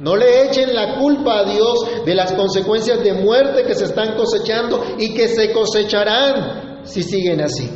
No 0.00 0.16
le 0.16 0.46
echen 0.46 0.74
la 0.74 0.98
culpa 0.98 1.38
a 1.38 1.44
Dios 1.44 2.04
de 2.04 2.12
las 2.16 2.32
consecuencias 2.32 3.04
de 3.04 3.12
muerte 3.12 3.62
que 3.62 3.76
se 3.76 3.84
están 3.84 4.16
cosechando 4.16 4.82
y 4.98 5.14
que 5.14 5.28
se 5.28 5.52
cosecharán 5.52 6.80
si 6.82 7.04
siguen 7.04 7.40
así. 7.40 7.70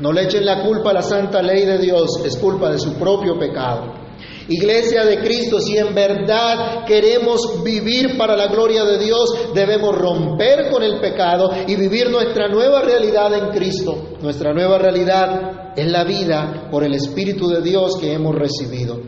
No 0.00 0.10
le 0.10 0.22
echen 0.22 0.46
la 0.46 0.62
culpa 0.62 0.88
a 0.88 0.94
la 0.94 1.02
santa 1.02 1.42
ley 1.42 1.66
de 1.66 1.76
Dios, 1.76 2.08
es 2.24 2.38
culpa 2.38 2.70
de 2.70 2.78
su 2.78 2.94
propio 2.94 3.38
pecado. 3.38 4.01
Iglesia 4.48 5.04
de 5.04 5.18
Cristo, 5.20 5.60
si 5.60 5.76
en 5.76 5.94
verdad 5.94 6.84
queremos 6.84 7.62
vivir 7.62 8.16
para 8.16 8.36
la 8.36 8.48
gloria 8.48 8.84
de 8.84 8.98
Dios, 8.98 9.52
debemos 9.54 9.96
romper 9.96 10.70
con 10.70 10.82
el 10.82 11.00
pecado 11.00 11.50
y 11.66 11.76
vivir 11.76 12.10
nuestra 12.10 12.48
nueva 12.48 12.82
realidad 12.82 13.32
en 13.34 13.50
Cristo. 13.50 14.16
Nuestra 14.20 14.52
nueva 14.52 14.78
realidad 14.78 15.72
es 15.76 15.90
la 15.90 16.04
vida 16.04 16.68
por 16.70 16.84
el 16.84 16.94
Espíritu 16.94 17.48
de 17.48 17.62
Dios 17.62 17.96
que 17.98 18.12
hemos 18.12 18.34
recibido. 18.34 19.00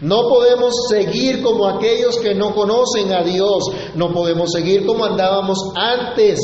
No 0.00 0.28
podemos 0.28 0.74
seguir 0.90 1.42
como 1.42 1.66
aquellos 1.66 2.18
que 2.18 2.34
no 2.34 2.54
conocen 2.54 3.12
a 3.12 3.22
Dios. 3.22 3.64
No 3.94 4.12
podemos 4.12 4.52
seguir 4.52 4.84
como 4.84 5.04
andábamos 5.04 5.58
antes, 5.74 6.38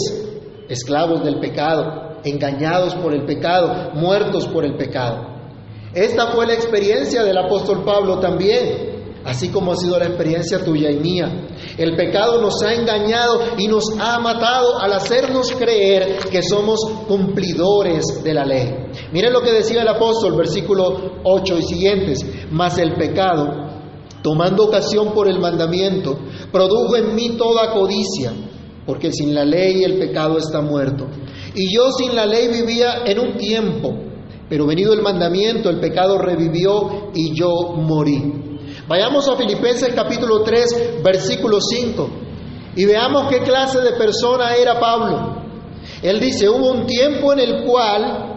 esclavos 0.69 1.23
del 1.23 1.39
pecado, 1.39 2.19
engañados 2.25 2.95
por 2.95 3.13
el 3.13 3.27
pecado, 3.27 3.91
muertos 3.95 4.47
por 4.47 4.65
el 4.65 4.77
pecado. 4.77 5.32
Esta 5.95 6.33
fue 6.33 6.47
la 6.47 6.55
experiencia 6.55 7.23
del 7.23 7.37
apóstol 7.37 7.85
Pablo 7.85 8.19
también 8.19 8.93
así 9.25 9.49
como 9.49 9.73
ha 9.73 9.77
sido 9.77 9.99
la 9.99 10.07
experiencia 10.07 10.65
tuya 10.65 10.91
y 10.91 10.97
mía. 10.97 11.47
El 11.79 11.97
pecado 11.97 12.41
nos 12.41 12.63
ha 12.63 12.75
engañado 12.75 13.41
y 13.59 13.67
nos 13.67 13.85
ha 13.99 14.19
matado 14.19 14.79
al 14.81 14.93
hacernos 14.93 15.53
creer 15.53 16.19
que 16.31 16.43
somos 16.43 16.81
cumplidores 17.07 18.23
de 18.23 18.35
la 18.35 18.45
ley. 18.45 18.75
Miren 19.13 19.33
lo 19.33 19.43
que 19.43 19.53
decía 19.53 19.83
el 19.83 19.89
apóstol, 19.89 20.37
versículo 20.37 21.21
8 21.25 21.59
y 21.59 21.63
siguientes, 21.63 22.27
mas 22.51 22.79
el 22.79 22.95
pecado, 22.95 23.71
tomando 24.23 24.65
ocasión 24.65 25.13
por 25.13 25.29
el 25.29 25.39
mandamiento, 25.39 26.19
produjo 26.51 26.97
en 26.97 27.15
mí 27.15 27.37
toda 27.37 27.73
codicia, 27.73 28.33
porque 28.87 29.13
sin 29.13 29.35
la 29.35 29.45
ley 29.45 29.85
el 29.85 29.99
pecado 29.99 30.39
está 30.39 30.61
muerto. 30.61 31.07
Y 31.55 31.75
yo 31.75 31.93
sin 31.93 32.15
la 32.15 32.27
ley 32.27 32.49
vivía 32.49 33.03
en 33.05 33.19
un 33.19 33.37
tiempo, 33.37 33.95
pero 34.53 34.67
venido 34.67 34.93
el 34.93 35.01
mandamiento, 35.01 35.71
el 35.71 35.81
pecado 35.81 36.19
revivió 36.19 37.11
y 37.15 37.35
yo 37.35 37.73
morí. 37.75 38.59
Vayamos 38.87 39.27
a 39.27 39.35
Filipenses 39.35 39.95
capítulo 39.95 40.43
3, 40.43 41.01
versículo 41.03 41.59
5, 41.59 42.11
y 42.77 42.85
veamos 42.85 43.31
qué 43.31 43.39
clase 43.39 43.81
de 43.81 43.93
persona 43.93 44.55
era 44.55 44.79
Pablo. 44.79 45.43
Él 46.03 46.21
dice, 46.21 46.51
hubo 46.51 46.71
un 46.71 46.85
tiempo 46.85 47.33
en 47.33 47.39
el 47.39 47.65
cual 47.65 48.37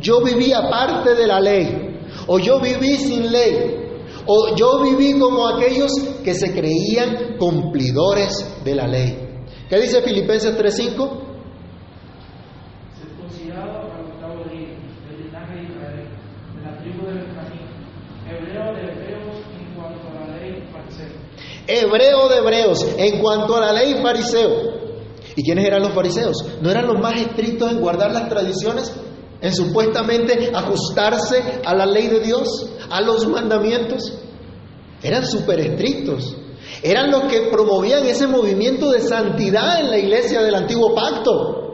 yo 0.00 0.22
vivía 0.22 0.70
parte 0.70 1.16
de 1.16 1.26
la 1.26 1.40
ley, 1.40 1.98
o 2.28 2.38
yo 2.38 2.60
viví 2.60 2.94
sin 2.94 3.32
ley, 3.32 4.04
o 4.26 4.54
yo 4.54 4.84
viví 4.84 5.18
como 5.18 5.48
aquellos 5.48 5.90
que 6.22 6.34
se 6.34 6.52
creían 6.52 7.38
cumplidores 7.40 8.62
de 8.64 8.74
la 8.76 8.86
ley. 8.86 9.18
¿Qué 9.68 9.80
dice 9.80 10.00
Filipenses 10.00 10.56
3:5? 10.56 11.23
Hebreo 21.66 22.28
de 22.28 22.38
hebreos, 22.38 22.86
en 22.96 23.20
cuanto 23.20 23.56
a 23.56 23.60
la 23.60 23.72
ley 23.72 24.00
fariseo. 24.02 24.74
¿Y 25.36 25.42
quiénes 25.42 25.66
eran 25.66 25.82
los 25.82 25.92
fariseos? 25.92 26.44
¿No 26.60 26.70
eran 26.70 26.86
los 26.86 27.00
más 27.00 27.20
estrictos 27.20 27.70
en 27.70 27.80
guardar 27.80 28.12
las 28.12 28.28
tradiciones? 28.28 28.92
En 29.40 29.52
supuestamente 29.52 30.52
ajustarse 30.54 31.60
a 31.64 31.74
la 31.74 31.86
ley 31.86 32.08
de 32.08 32.20
Dios, 32.20 32.70
a 32.88 33.00
los 33.00 33.26
mandamientos. 33.26 34.18
Eran 35.02 35.26
súper 35.26 35.60
estrictos. 35.60 36.36
Eran 36.82 37.10
los 37.10 37.24
que 37.24 37.48
promovían 37.50 38.06
ese 38.06 38.26
movimiento 38.26 38.90
de 38.90 39.00
santidad 39.00 39.80
en 39.80 39.90
la 39.90 39.98
iglesia 39.98 40.42
del 40.42 40.54
antiguo 40.54 40.94
pacto. 40.94 41.64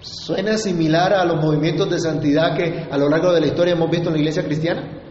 Suena 0.00 0.58
similar 0.58 1.14
a 1.14 1.24
los 1.24 1.42
movimientos 1.42 1.88
de 1.88 1.98
santidad 1.98 2.56
que 2.56 2.86
a 2.90 2.98
lo 2.98 3.08
largo 3.08 3.32
de 3.32 3.40
la 3.40 3.46
historia 3.46 3.74
hemos 3.74 3.90
visto 3.90 4.08
en 4.08 4.14
la 4.14 4.18
iglesia 4.20 4.44
cristiana. 4.44 5.01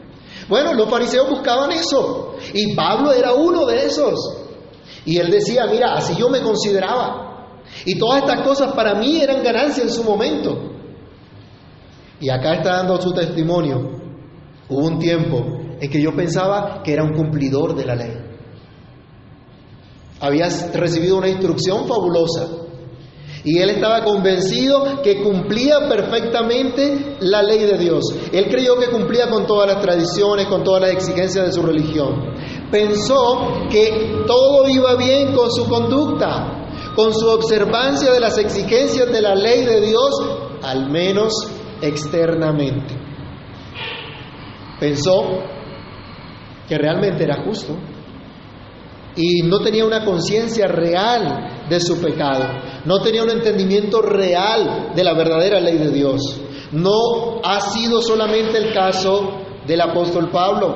Bueno, 0.51 0.74
los 0.74 0.89
fariseos 0.89 1.29
buscaban 1.29 1.72
eso 1.72 2.36
y 2.53 2.75
Pablo 2.75 3.13
era 3.13 3.31
uno 3.31 3.65
de 3.65 3.86
esos. 3.86 4.20
Y 5.05 5.17
él 5.17 5.31
decía, 5.31 5.65
mira, 5.72 5.93
así 5.93 6.13
yo 6.17 6.27
me 6.27 6.41
consideraba. 6.41 7.48
Y 7.86 7.98
todas 7.98 8.24
estas 8.24 8.46
cosas 8.46 8.74
para 8.74 8.96
mí 8.96 9.22
eran 9.22 9.41
ganancia 9.43 9.81
en 9.81 9.89
su 9.89 10.03
momento. 10.03 10.74
Y 12.20 12.29
acá 12.29 12.55
está 12.55 12.75
dando 12.75 13.01
su 13.01 13.13
testimonio. 13.13 13.91
Hubo 14.67 14.88
un 14.88 15.00
tiempo 15.00 15.38
en 15.79 15.89
que 15.89 16.01
yo 16.01 16.13
pensaba 16.13 16.84
que 16.84 16.91
era 16.91 17.05
un 17.05 17.13
cumplidor 17.13 17.74
de 17.74 17.86
la 17.86 17.96
ley. 17.96 18.13
Habías 20.20 20.75
recibido 20.75 21.17
una 21.17 21.29
instrucción 21.29 21.88
fabulosa 21.88 22.61
y 23.43 23.57
él 23.57 23.71
estaba 23.71 24.03
convencido 24.03 25.01
que 25.01 25.21
cumplía 25.21 25.88
perfectamente 25.89 27.17
la 27.21 27.41
ley 27.41 27.60
de 27.60 27.77
Dios. 27.77 28.03
Él 28.31 28.48
creyó 28.50 28.77
que 28.77 28.89
cumplía 28.89 29.29
con 29.29 29.48
todas 29.48 29.68
las 29.68 29.81
tradiciones, 29.81 30.48
con 30.48 30.63
todas 30.63 30.81
las 30.81 30.92
exigencias 30.92 31.48
de 31.48 31.51
su 31.51 31.63
religión. 31.63 32.35
Pensó 32.72 33.68
que 33.70 34.24
todo 34.27 34.70
iba 34.70 34.96
bien 34.96 35.33
con 35.33 35.51
su 35.51 35.68
conducta, 35.68 36.94
con 36.96 37.13
su 37.13 37.27
observancia 37.27 38.11
de 38.11 38.20
las 38.20 38.37
exigencias 38.37 39.11
de 39.11 39.22
la 39.22 39.33
ley 39.33 39.66
de 39.66 39.81
Dios, 39.81 40.11
al 40.61 40.89
menos 40.92 41.33
externamente. 41.81 42.96
Pensó 44.79 45.39
que 46.68 46.77
realmente 46.77 47.24
era 47.24 47.44
justo 47.44 47.75
y 49.16 49.42
no 49.44 49.59
tenía 49.59 49.85
una 49.85 50.05
conciencia 50.05 50.68
real 50.68 51.68
de 51.70 51.79
su 51.79 52.00
pecado, 52.01 52.46
no 52.85 53.01
tenía 53.01 53.24
un 53.24 53.29
entendimiento 53.29 54.01
real 54.01 54.91
de 54.96 55.03
la 55.03 55.13
verdadera 55.13 55.59
ley 55.59 55.77
de 55.77 55.91
Dios. 55.91 56.39
No 56.72 57.41
ha 57.44 57.59
sido 57.61 58.01
solamente 58.01 58.57
el 58.57 58.74
caso 58.74 59.41
del 59.65 59.81
apóstol 59.81 60.29
Pablo. 60.29 60.75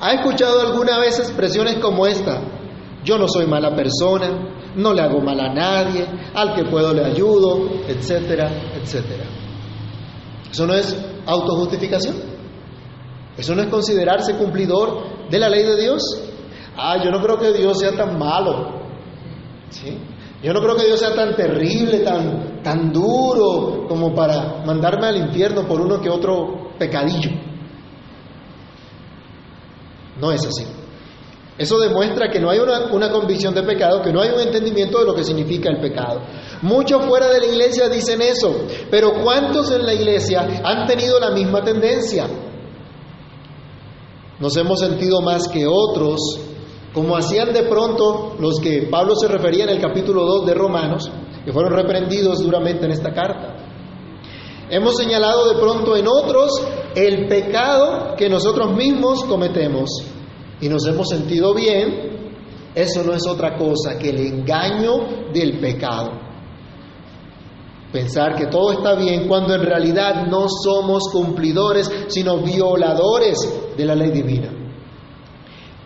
¿Ha 0.00 0.12
escuchado 0.12 0.60
alguna 0.60 0.98
vez 0.98 1.18
expresiones 1.18 1.76
como 1.76 2.06
esta? 2.06 2.40
Yo 3.04 3.18
no 3.18 3.28
soy 3.28 3.46
mala 3.46 3.74
persona, 3.76 4.72
no 4.76 4.92
le 4.92 5.02
hago 5.02 5.20
mal 5.20 5.38
a 5.40 5.52
nadie, 5.52 6.06
al 6.34 6.54
que 6.54 6.64
puedo 6.64 6.92
le 6.92 7.04
ayudo, 7.04 7.68
etcétera, 7.86 8.50
etcétera. 8.80 9.24
¿Eso 10.50 10.66
no 10.66 10.74
es 10.74 10.96
autojustificación? 11.26 12.16
¿Eso 13.36 13.54
no 13.54 13.62
es 13.62 13.68
considerarse 13.68 14.36
cumplidor 14.36 15.28
de 15.28 15.38
la 15.38 15.48
ley 15.48 15.64
de 15.64 15.80
Dios? 15.80 16.02
Ah, 16.76 16.96
yo 17.02 17.10
no 17.10 17.20
creo 17.20 17.38
que 17.38 17.52
Dios 17.52 17.78
sea 17.78 17.92
tan 17.92 18.18
malo. 18.18 18.80
¿Sí? 19.70 19.98
Yo 20.44 20.52
no 20.52 20.60
creo 20.60 20.76
que 20.76 20.84
Dios 20.84 21.00
sea 21.00 21.14
tan 21.14 21.34
terrible, 21.34 22.00
tan, 22.00 22.62
tan 22.62 22.92
duro 22.92 23.86
como 23.88 24.14
para 24.14 24.62
mandarme 24.66 25.06
al 25.06 25.16
infierno 25.16 25.66
por 25.66 25.80
uno 25.80 26.02
que 26.02 26.10
otro 26.10 26.68
pecadillo. 26.78 27.30
No 30.20 30.30
es 30.30 30.44
así. 30.44 30.66
Eso 31.56 31.78
demuestra 31.78 32.28
que 32.28 32.40
no 32.40 32.50
hay 32.50 32.58
una, 32.58 32.92
una, 32.92 33.10
convicción 33.10 33.54
de 33.54 33.62
pecado, 33.62 34.02
que 34.02 34.12
no 34.12 34.20
hay 34.20 34.32
un 34.32 34.40
entendimiento 34.40 34.98
de 34.98 35.06
lo 35.06 35.14
que 35.14 35.24
significa 35.24 35.70
el 35.70 35.80
pecado. 35.80 36.20
Muchos 36.60 37.06
fuera 37.06 37.28
de 37.28 37.40
la 37.40 37.46
iglesia 37.46 37.88
dicen 37.88 38.20
eso, 38.20 38.66
pero 38.90 39.14
¿cuántos 39.22 39.70
en 39.70 39.86
la 39.86 39.94
iglesia 39.94 40.46
han 40.62 40.86
tenido 40.86 41.18
la 41.18 41.30
misma 41.30 41.64
tendencia? 41.64 42.26
Nos 44.38 44.54
hemos 44.58 44.78
sentido 44.78 45.22
más 45.22 45.48
que 45.48 45.66
otros 45.66 46.20
como 46.94 47.16
hacían 47.16 47.52
de 47.52 47.64
pronto 47.64 48.36
los 48.38 48.60
que 48.60 48.86
Pablo 48.88 49.16
se 49.16 49.26
refería 49.26 49.64
en 49.64 49.70
el 49.70 49.80
capítulo 49.80 50.24
2 50.24 50.46
de 50.46 50.54
Romanos, 50.54 51.10
que 51.44 51.52
fueron 51.52 51.72
reprendidos 51.72 52.40
duramente 52.40 52.86
en 52.86 52.92
esta 52.92 53.12
carta. 53.12 53.56
Hemos 54.70 54.96
señalado 54.96 55.52
de 55.52 55.60
pronto 55.60 55.96
en 55.96 56.06
otros 56.06 56.50
el 56.94 57.26
pecado 57.28 58.14
que 58.16 58.28
nosotros 58.28 58.72
mismos 58.74 59.24
cometemos 59.24 59.90
y 60.60 60.68
nos 60.68 60.86
hemos 60.86 61.08
sentido 61.08 61.52
bien. 61.52 62.14
Eso 62.74 63.02
no 63.02 63.12
es 63.12 63.26
otra 63.26 63.56
cosa 63.56 63.98
que 63.98 64.10
el 64.10 64.18
engaño 64.18 65.32
del 65.32 65.58
pecado. 65.58 66.12
Pensar 67.92 68.36
que 68.36 68.46
todo 68.46 68.72
está 68.72 68.94
bien 68.94 69.28
cuando 69.28 69.54
en 69.54 69.62
realidad 69.62 70.26
no 70.26 70.46
somos 70.48 71.08
cumplidores, 71.12 71.90
sino 72.06 72.38
violadores 72.38 73.38
de 73.76 73.84
la 73.84 73.94
ley 73.94 74.10
divina. 74.10 74.63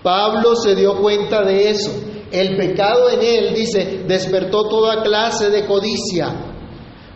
Pablo 0.03 0.55
se 0.57 0.75
dio 0.75 0.97
cuenta 1.01 1.43
de 1.43 1.71
eso. 1.71 1.91
El 2.31 2.57
pecado 2.57 3.09
en 3.09 3.23
él, 3.23 3.55
dice, 3.55 4.05
despertó 4.07 4.69
toda 4.69 5.03
clase 5.03 5.51
de 5.51 5.65
codicia, 5.65 6.55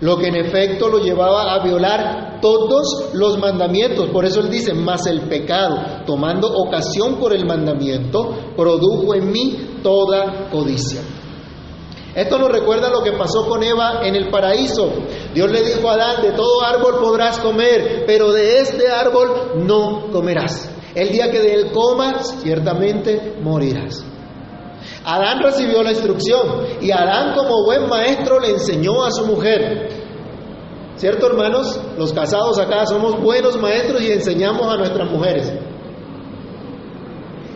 lo 0.01 0.17
que 0.17 0.29
en 0.29 0.37
efecto 0.37 0.89
lo 0.89 0.99
llevaba 0.99 1.53
a 1.53 1.63
violar 1.63 2.41
todos 2.41 3.11
los 3.13 3.39
mandamientos. 3.39 4.09
Por 4.09 4.25
eso 4.25 4.41
él 4.41 4.51
dice, 4.51 4.73
más 4.73 5.07
el 5.07 5.23
pecado, 5.29 5.77
tomando 6.07 6.49
ocasión 6.49 7.17
por 7.17 7.35
el 7.35 7.47
mandamiento, 7.47 8.55
produjo 8.57 9.15
en 9.15 9.31
mí 9.31 9.79
toda 9.83 10.49
codicia. 10.51 11.03
Esto 12.15 12.39
nos 12.39 12.51
recuerda 12.51 12.91
lo 12.91 13.03
que 13.03 13.13
pasó 13.13 13.47
con 13.47 13.63
Eva 13.63 14.01
en 14.03 14.15
el 14.15 14.29
paraíso. 14.29 14.91
Dios 15.35 15.51
le 15.51 15.63
dijo 15.63 15.89
a 15.89 15.95
Adán, 15.95 16.23
de 16.23 16.33
todo 16.33 16.63
árbol 16.63 16.97
podrás 17.01 17.39
comer, 17.39 18.05
pero 18.07 18.33
de 18.33 18.61
este 18.61 18.89
árbol 18.89 19.65
no 19.67 20.11
comerás. 20.11 20.72
El 20.95 21.11
día 21.11 21.31
que 21.31 21.41
de 21.41 21.55
él 21.55 21.73
comas, 21.73 22.43
ciertamente 22.43 23.37
morirás. 23.41 24.05
Adán 25.05 25.43
recibió 25.43 25.83
la 25.83 25.91
instrucción 25.91 26.67
y 26.81 26.91
Adán 26.91 27.35
como 27.35 27.65
buen 27.65 27.89
maestro 27.89 28.39
le 28.41 28.51
enseñó 28.51 29.05
a 29.05 29.11
su 29.11 29.25
mujer. 29.27 29.89
¿Cierto, 30.97 31.27
hermanos? 31.27 31.81
Los 31.97 32.13
casados 32.13 32.59
acá 32.59 32.87
somos 32.87 33.21
buenos 33.21 33.59
maestros 33.61 34.03
y 34.03 34.13
enseñamos 34.13 34.73
a 34.73 34.77
nuestras 34.77 35.11
mujeres. 35.11 35.53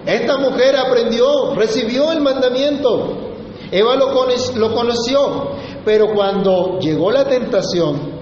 Esta 0.07 0.39
mujer 0.39 0.77
aprendió, 0.77 1.55
recibió 1.55 2.13
el 2.13 2.21
mandamiento. 2.21 3.27
Eva 3.71 3.97
lo, 3.97 4.13
lo 4.57 4.75
conoció, 4.75 5.51
pero 5.85 6.07
cuando 6.15 6.79
llegó 6.79 7.11
la 7.11 7.25
tentación 7.25 8.17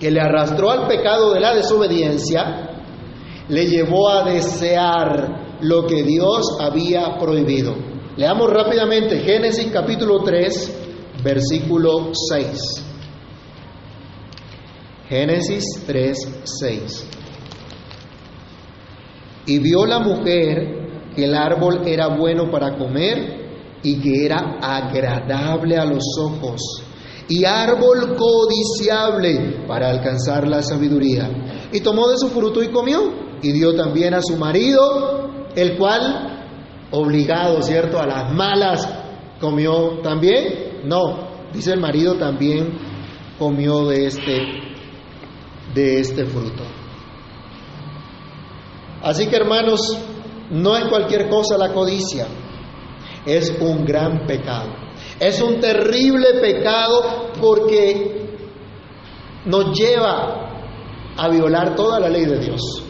que 0.00 0.10
le 0.10 0.20
arrastró 0.20 0.70
al 0.70 0.86
pecado 0.88 1.32
de 1.32 1.40
la 1.40 1.54
desobediencia, 1.54 2.67
le 3.48 3.66
llevó 3.66 4.08
a 4.08 4.24
desear 4.24 5.58
lo 5.60 5.86
que 5.86 6.02
Dios 6.02 6.56
había 6.60 7.16
prohibido. 7.18 7.74
Leamos 8.16 8.50
rápidamente 8.50 9.20
Génesis 9.20 9.70
capítulo 9.72 10.22
3, 10.22 11.22
versículo 11.22 12.10
6. 12.12 12.84
Génesis 15.08 15.64
3, 15.86 16.42
6. 16.60 17.06
Y 19.46 19.58
vio 19.60 19.86
la 19.86 20.00
mujer 20.00 21.12
que 21.14 21.24
el 21.24 21.34
árbol 21.34 21.86
era 21.86 22.08
bueno 22.08 22.50
para 22.50 22.76
comer 22.76 23.78
y 23.82 24.00
que 24.00 24.26
era 24.26 24.58
agradable 24.60 25.76
a 25.76 25.86
los 25.86 26.04
ojos 26.20 26.60
y 27.28 27.44
árbol 27.44 28.16
codiciable 28.16 29.64
para 29.66 29.90
alcanzar 29.90 30.48
la 30.48 30.62
sabiduría. 30.62 31.30
Y 31.72 31.80
tomó 31.80 32.08
de 32.08 32.16
su 32.16 32.28
fruto 32.28 32.62
y 32.62 32.68
comió 32.68 33.27
y 33.42 33.52
dio 33.52 33.74
también 33.74 34.14
a 34.14 34.22
su 34.22 34.36
marido, 34.36 35.30
el 35.54 35.76
cual, 35.76 36.46
obligado, 36.90 37.62
¿cierto?, 37.62 37.98
a 37.98 38.06
las 38.06 38.32
malas, 38.32 38.88
comió 39.40 40.00
también. 40.02 40.80
No, 40.84 41.28
dice 41.52 41.72
el 41.72 41.80
marido 41.80 42.14
también 42.14 42.78
comió 43.38 43.86
de 43.86 44.06
este, 44.06 44.46
de 45.74 46.00
este 46.00 46.24
fruto. 46.26 46.64
Así 49.02 49.28
que 49.28 49.36
hermanos, 49.36 49.96
no 50.50 50.76
es 50.76 50.84
cualquier 50.86 51.28
cosa 51.28 51.56
la 51.56 51.72
codicia, 51.72 52.26
es 53.24 53.56
un 53.60 53.84
gran 53.84 54.26
pecado. 54.26 54.88
Es 55.20 55.40
un 55.40 55.60
terrible 55.60 56.40
pecado 56.40 57.30
porque 57.40 58.28
nos 59.44 59.76
lleva 59.78 60.48
a 61.16 61.28
violar 61.28 61.74
toda 61.74 62.00
la 62.00 62.08
ley 62.08 62.24
de 62.24 62.38
Dios. 62.38 62.84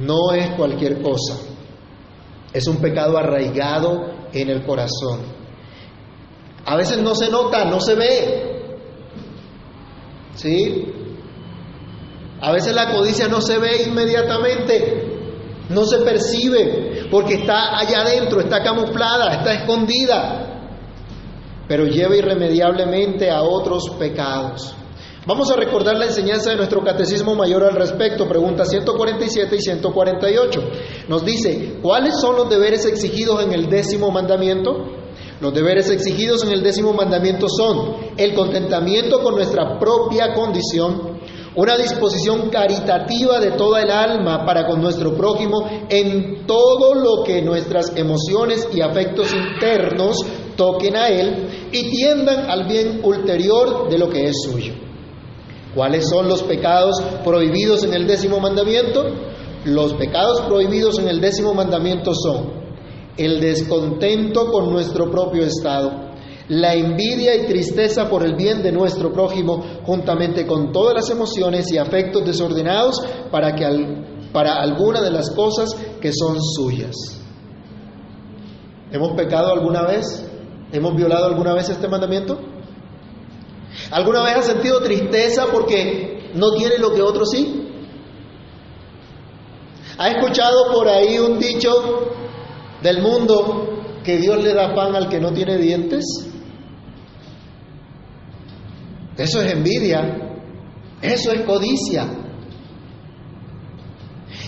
No 0.00 0.32
es 0.32 0.50
cualquier 0.50 1.02
cosa. 1.02 1.36
Es 2.52 2.66
un 2.66 2.76
pecado 2.78 3.18
arraigado 3.18 4.06
en 4.32 4.48
el 4.48 4.64
corazón. 4.64 5.20
A 6.64 6.76
veces 6.76 6.98
no 6.98 7.14
se 7.14 7.30
nota, 7.30 7.64
no 7.64 7.80
se 7.80 7.94
ve. 7.94 8.78
¿Sí? 10.34 10.94
A 12.40 12.52
veces 12.52 12.74
la 12.74 12.92
codicia 12.92 13.26
no 13.26 13.40
se 13.40 13.58
ve 13.58 13.82
inmediatamente, 13.86 15.64
no 15.70 15.84
se 15.84 15.98
percibe, 15.98 17.08
porque 17.10 17.34
está 17.34 17.78
allá 17.78 18.02
adentro, 18.02 18.40
está 18.40 18.62
camuflada, 18.62 19.34
está 19.34 19.54
escondida, 19.54 20.70
pero 21.66 21.84
lleva 21.84 22.16
irremediablemente 22.16 23.28
a 23.28 23.42
otros 23.42 23.90
pecados. 23.98 24.74
Vamos 25.28 25.50
a 25.50 25.56
recordar 25.56 25.94
la 25.98 26.06
enseñanza 26.06 26.52
de 26.52 26.56
nuestro 26.56 26.82
catecismo 26.82 27.34
mayor 27.34 27.62
al 27.62 27.74
respecto, 27.74 28.26
preguntas 28.26 28.70
147 28.70 29.56
y 29.56 29.60
148. 29.60 30.60
Nos 31.06 31.22
dice, 31.22 31.80
¿cuáles 31.82 32.18
son 32.18 32.36
los 32.36 32.48
deberes 32.48 32.86
exigidos 32.86 33.44
en 33.44 33.52
el 33.52 33.68
décimo 33.68 34.10
mandamiento? 34.10 34.86
Los 35.42 35.52
deberes 35.52 35.90
exigidos 35.90 36.44
en 36.44 36.52
el 36.52 36.62
décimo 36.62 36.94
mandamiento 36.94 37.46
son 37.46 37.96
el 38.16 38.32
contentamiento 38.32 39.22
con 39.22 39.34
nuestra 39.34 39.78
propia 39.78 40.32
condición, 40.32 41.20
una 41.56 41.76
disposición 41.76 42.48
caritativa 42.48 43.38
de 43.38 43.50
toda 43.50 43.82
el 43.82 43.90
alma 43.90 44.46
para 44.46 44.66
con 44.66 44.80
nuestro 44.80 45.14
prójimo 45.14 45.68
en 45.90 46.46
todo 46.46 46.94
lo 46.94 47.22
que 47.22 47.42
nuestras 47.42 47.94
emociones 47.96 48.66
y 48.72 48.80
afectos 48.80 49.34
internos 49.34 50.16
toquen 50.56 50.96
a 50.96 51.08
él 51.08 51.68
y 51.70 51.90
tiendan 51.90 52.50
al 52.50 52.66
bien 52.66 53.00
ulterior 53.02 53.90
de 53.90 53.98
lo 53.98 54.08
que 54.08 54.24
es 54.24 54.36
suyo. 54.42 54.87
¿Cuáles 55.78 56.08
son 56.08 56.26
los 56.26 56.42
pecados 56.42 57.00
prohibidos 57.22 57.84
en 57.84 57.94
el 57.94 58.04
décimo 58.04 58.40
mandamiento? 58.40 59.04
Los 59.64 59.94
pecados 59.94 60.40
prohibidos 60.40 60.98
en 60.98 61.06
el 61.06 61.20
décimo 61.20 61.54
mandamiento 61.54 62.14
son 62.14 62.50
el 63.16 63.40
descontento 63.40 64.50
con 64.50 64.72
nuestro 64.72 65.08
propio 65.08 65.44
estado, 65.44 65.92
la 66.48 66.74
envidia 66.74 67.36
y 67.36 67.46
tristeza 67.46 68.10
por 68.10 68.24
el 68.24 68.34
bien 68.34 68.60
de 68.60 68.72
nuestro 68.72 69.12
prójimo, 69.12 69.62
juntamente 69.84 70.48
con 70.48 70.72
todas 70.72 70.94
las 70.96 71.10
emociones 71.10 71.70
y 71.70 71.78
afectos 71.78 72.24
desordenados 72.24 73.00
para, 73.30 73.54
que 73.54 73.64
para 74.32 74.60
alguna 74.60 75.00
de 75.00 75.12
las 75.12 75.30
cosas 75.30 75.76
que 76.00 76.10
son 76.12 76.42
suyas. 76.42 76.96
¿Hemos 78.90 79.12
pecado 79.12 79.52
alguna 79.52 79.82
vez? 79.82 80.28
¿Hemos 80.72 80.96
violado 80.96 81.26
alguna 81.26 81.54
vez 81.54 81.68
este 81.68 81.86
mandamiento? 81.86 82.57
¿Alguna 83.90 84.22
vez 84.22 84.36
has 84.36 84.46
sentido 84.46 84.80
tristeza 84.80 85.46
porque 85.50 86.30
no 86.34 86.52
tiene 86.52 86.78
lo 86.78 86.94
que 86.94 87.02
otros 87.02 87.30
sí? 87.30 87.68
¿Ha 89.96 90.10
escuchado 90.10 90.72
por 90.72 90.88
ahí 90.88 91.18
un 91.18 91.38
dicho 91.38 91.70
del 92.82 93.02
mundo 93.02 93.80
que 94.04 94.18
Dios 94.18 94.42
le 94.42 94.54
da 94.54 94.74
pan 94.74 94.94
al 94.94 95.08
que 95.08 95.20
no 95.20 95.32
tiene 95.32 95.56
dientes? 95.58 96.04
Eso 99.16 99.42
es 99.42 99.52
envidia. 99.52 100.28
Eso 101.02 101.32
es 101.32 101.42
codicia. 101.42 102.06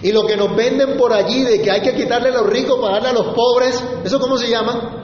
Y 0.03 0.13
lo 0.13 0.27
que 0.27 0.37
nos 0.37 0.55
venden 0.57 0.97
por 0.97 1.13
allí 1.13 1.43
de 1.43 1.61
que 1.61 1.71
hay 1.71 1.81
que 1.81 1.95
quitarle 1.95 2.29
a 2.31 2.43
los 2.43 2.47
ricos 2.47 2.79
para 2.81 2.95
darle 2.95 3.09
a 3.09 3.13
los 3.13 3.35
pobres, 3.35 3.83
¿eso 4.05 4.19
cómo 4.19 4.37
se 4.37 4.49
llama? 4.49 5.00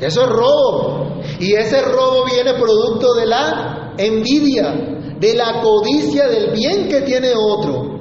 Eso 0.00 0.22
es 0.22 0.28
robo. 0.28 1.20
Y 1.40 1.54
ese 1.54 1.82
robo 1.82 2.24
viene 2.24 2.54
producto 2.54 3.14
de 3.14 3.26
la 3.26 3.94
envidia, 3.96 4.72
de 5.18 5.34
la 5.34 5.60
codicia 5.60 6.28
del 6.28 6.52
bien 6.52 6.88
que 6.88 7.02
tiene 7.02 7.32
otro. 7.34 7.96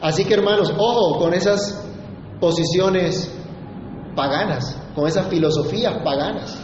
Así 0.00 0.24
que 0.24 0.34
hermanos, 0.34 0.72
ojo 0.76 1.18
con 1.18 1.34
esas 1.34 1.84
posiciones 2.40 3.30
paganas, 4.14 4.76
con 4.94 5.08
esas 5.08 5.26
filosofías 5.28 5.94
paganas 6.04 6.58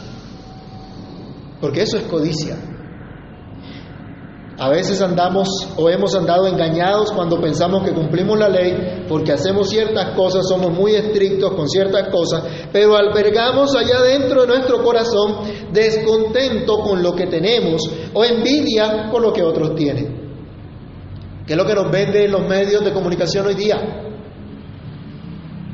porque 1.61 1.83
eso 1.83 1.99
es 1.99 2.05
codicia. 2.05 2.57
A 4.61 4.69
veces 4.69 5.01
andamos 5.01 5.49
o 5.79 5.89
hemos 5.89 6.15
andado 6.15 6.47
engañados 6.47 7.13
cuando 7.13 7.41
pensamos 7.41 7.83
que 7.83 7.95
cumplimos 7.95 8.39
la 8.39 8.51
ley 8.51 9.07
porque 9.09 9.33
hacemos 9.33 9.71
ciertas 9.71 10.15
cosas, 10.15 10.47
somos 10.47 10.71
muy 10.71 10.95
estrictos 10.95 11.55
con 11.55 11.67
ciertas 11.67 12.11
cosas, 12.11 12.45
pero 12.71 12.95
albergamos 12.95 13.75
allá 13.75 14.03
dentro 14.03 14.43
de 14.43 14.49
nuestro 14.49 14.85
corazón 14.85 15.37
descontento 15.73 16.79
con 16.81 17.03
lo 17.03 17.15
que 17.15 17.27
tenemos 17.27 17.91
o 18.13 18.23
envidia 18.23 19.09
con 19.11 19.23
lo 19.23 19.33
que 19.33 19.43
otros 19.43 19.75
tienen. 19.77 20.31
¿Qué 21.47 21.55
es 21.55 21.59
lo 21.59 21.65
que 21.65 21.75
nos 21.75 21.91
venden 21.91 22.31
los 22.31 22.47
medios 22.47 22.85
de 22.85 22.93
comunicación 22.93 23.47
hoy 23.47 23.55
día? 23.55 23.79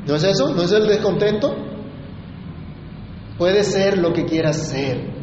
¿No 0.05 0.15
es 0.15 0.23
eso? 0.23 0.53
¿No 0.53 0.61
es 0.61 0.71
el 0.71 0.87
descontento? 0.87 1.53
Puede 3.37 3.65
ser 3.65 3.97
lo 3.97 4.13
que 4.13 4.23
quieras 4.23 4.69
ser, 4.69 5.16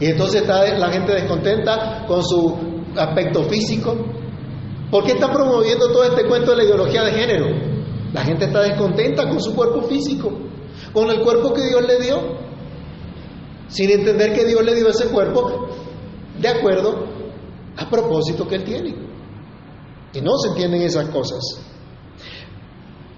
y 0.00 0.06
entonces 0.06 0.42
está 0.42 0.64
la 0.78 0.90
gente 0.90 1.12
descontenta 1.12 2.04
con 2.06 2.22
su 2.22 2.56
aspecto 2.96 3.44
físico. 3.44 3.96
¿Por 4.90 5.04
qué 5.04 5.12
está 5.12 5.32
promoviendo 5.32 5.90
todo 5.92 6.04
este 6.04 6.26
cuento 6.26 6.52
de 6.52 6.58
la 6.58 6.64
ideología 6.64 7.04
de 7.04 7.12
género? 7.12 7.46
La 8.12 8.22
gente 8.22 8.46
está 8.46 8.62
descontenta 8.62 9.28
con 9.28 9.40
su 9.40 9.54
cuerpo 9.54 9.82
físico, 9.82 10.30
con 10.92 11.10
el 11.10 11.20
cuerpo 11.20 11.52
que 11.52 11.66
Dios 11.66 11.82
le 11.86 12.00
dio, 12.00 12.38
sin 13.68 13.90
entender 13.90 14.32
que 14.32 14.44
Dios 14.46 14.64
le 14.64 14.74
dio 14.74 14.88
ese 14.88 15.08
cuerpo 15.08 15.68
de 16.38 16.48
acuerdo 16.48 17.04
a 17.76 17.90
propósito 17.90 18.46
que 18.46 18.54
Él 18.54 18.64
tiene. 18.64 18.94
Y 20.14 20.20
no 20.20 20.38
se 20.38 20.48
entienden 20.48 20.82
esas 20.82 21.08
cosas. 21.10 21.40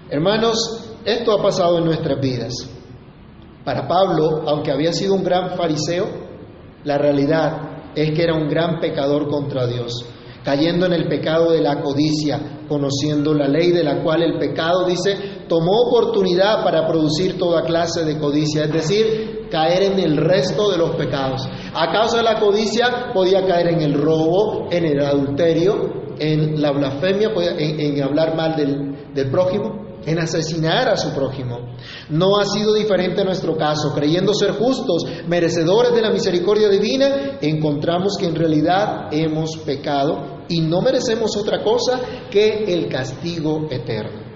Hermanos, 0.09 0.93
esto 1.05 1.31
ha 1.31 1.41
pasado 1.41 1.77
en 1.77 1.85
nuestras 1.85 2.19
vidas. 2.19 2.53
Para 3.63 3.87
Pablo, 3.87 4.43
aunque 4.47 4.71
había 4.71 4.91
sido 4.91 5.13
un 5.13 5.23
gran 5.23 5.55
fariseo, 5.55 6.30
la 6.83 6.97
realidad 6.97 7.71
es 7.95 8.11
que 8.11 8.23
era 8.23 8.33
un 8.33 8.47
gran 8.47 8.79
pecador 8.79 9.29
contra 9.29 9.67
Dios, 9.67 10.05
cayendo 10.43 10.85
en 10.85 10.93
el 10.93 11.07
pecado 11.07 11.51
de 11.51 11.61
la 11.61 11.81
codicia, 11.81 12.63
conociendo 12.67 13.33
la 13.33 13.47
ley 13.47 13.71
de 13.71 13.83
la 13.83 14.01
cual 14.01 14.23
el 14.23 14.39
pecado, 14.39 14.85
dice, 14.85 15.45
tomó 15.47 15.87
oportunidad 15.87 16.63
para 16.63 16.87
producir 16.87 17.37
toda 17.37 17.63
clase 17.63 18.05
de 18.05 18.17
codicia, 18.17 18.63
es 18.63 18.73
decir, 18.73 19.47
caer 19.51 19.83
en 19.83 19.99
el 19.99 20.17
resto 20.17 20.71
de 20.71 20.77
los 20.77 20.91
pecados. 20.95 21.47
A 21.73 21.91
causa 21.91 22.17
de 22.17 22.23
la 22.23 22.39
codicia 22.39 23.11
podía 23.13 23.45
caer 23.45 23.67
en 23.67 23.81
el 23.81 23.93
robo, 23.93 24.69
en 24.71 24.85
el 24.85 25.01
adulterio, 25.01 26.01
en 26.17 26.61
la 26.61 26.71
blasfemia, 26.71 27.31
en, 27.57 28.01
hablar 28.01 28.35
mal 28.35 28.55
del, 28.55 29.13
del 29.13 29.29
prójimo, 29.29 29.80
en 30.05 30.19
asesinar 30.19 30.89
a 30.89 30.97
su 30.97 31.11
prójimo. 31.13 31.75
No 32.09 32.39
ha 32.39 32.45
sido 32.45 32.73
diferente 32.73 33.23
nuestro 33.23 33.55
caso. 33.57 33.93
Creyendo 33.93 34.33
ser 34.33 34.51
justos, 34.51 35.05
merecedores 35.27 35.93
de 35.93 36.01
la 36.01 36.11
misericordia 36.11 36.69
divina, 36.69 37.37
encontramos 37.41 38.17
que 38.19 38.27
en 38.27 38.35
realidad 38.35 39.07
hemos 39.11 39.57
pecado 39.57 40.43
y 40.47 40.61
no 40.61 40.81
merecemos 40.81 41.37
otra 41.37 41.63
cosa 41.63 41.99
que 42.29 42.65
el 42.73 42.89
castigo 42.89 43.67
eterno. 43.69 44.31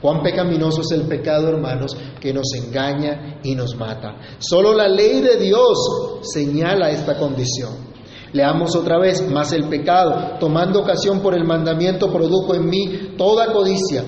Cuán 0.00 0.22
pecaminoso 0.22 0.80
es 0.80 0.92
el 0.92 1.02
pecado, 1.06 1.48
hermanos, 1.48 1.94
que 2.18 2.32
nos 2.32 2.54
engaña 2.54 3.40
y 3.42 3.54
nos 3.54 3.76
mata. 3.76 4.16
Solo 4.38 4.72
la 4.72 4.88
ley 4.88 5.20
de 5.20 5.36
Dios 5.36 5.78
señala 6.22 6.90
esta 6.90 7.18
condición. 7.18 7.90
Leamos 8.32 8.74
otra 8.76 8.98
vez, 8.98 9.28
más 9.28 9.52
el 9.52 9.68
pecado, 9.68 10.38
tomando 10.38 10.80
ocasión 10.80 11.20
por 11.20 11.34
el 11.34 11.44
mandamiento, 11.44 12.10
produjo 12.10 12.54
en 12.54 12.70
mí 12.70 13.14
toda 13.18 13.52
codicia. 13.52 14.04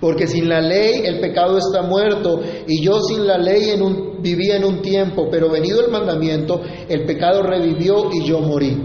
Porque 0.00 0.26
sin 0.26 0.48
la 0.48 0.60
ley 0.60 1.02
el 1.04 1.20
pecado 1.20 1.58
está 1.58 1.82
muerto 1.82 2.40
y 2.66 2.82
yo 2.82 3.00
sin 3.02 3.26
la 3.26 3.36
ley 3.36 3.74
vivía 4.20 4.56
en 4.56 4.64
un 4.64 4.80
tiempo, 4.80 5.28
pero 5.30 5.50
venido 5.50 5.84
el 5.84 5.90
mandamiento, 5.90 6.62
el 6.88 7.04
pecado 7.04 7.42
revivió 7.42 8.10
y 8.12 8.24
yo 8.24 8.40
morí. 8.40 8.76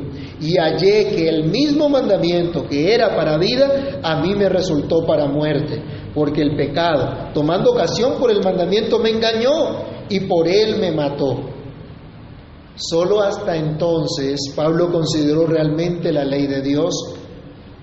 Y 0.41 0.58
hallé 0.58 1.15
que 1.15 1.30
el 1.30 1.45
mismo 1.45 1.88
mandamiento 1.88 2.67
que 2.67 2.93
era 2.93 3.15
para 3.15 3.38
vida, 3.38 3.99
a 4.04 4.21
mí 4.21 4.36
me 4.36 4.49
resultó 4.49 5.06
para 5.06 5.28
muerte, 5.28 5.82
porque 6.13 6.41
el 6.41 6.58
pecado, 6.58 7.30
tomando 7.34 7.71
ocasión 7.71 8.19
por 8.19 8.30
el 8.30 8.43
mandamiento, 8.43 8.99
me 8.99 9.12
engañó 9.12 9.86
y 10.10 10.19
por 10.21 10.47
él 10.47 10.78
me 10.80 10.91
mató. 10.91 11.56
Solo 12.75 13.21
hasta 13.21 13.56
entonces 13.56 14.54
Pablo 14.54 14.91
consideró 14.91 15.47
realmente 15.47 16.12
la 16.12 16.25
ley 16.25 16.45
de 16.45 16.62
Dios. 16.62 16.93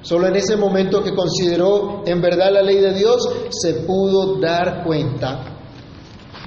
Solo 0.02 0.26
en 0.26 0.36
ese 0.36 0.56
momento 0.56 1.02
que 1.02 1.14
consideró 1.14 2.02
en 2.04 2.20
verdad 2.20 2.52
la 2.52 2.62
ley 2.62 2.78
de 2.78 2.92
Dios, 2.92 3.28
se 3.50 3.74
pudo 3.86 4.40
dar 4.40 4.82
cuenta 4.84 5.44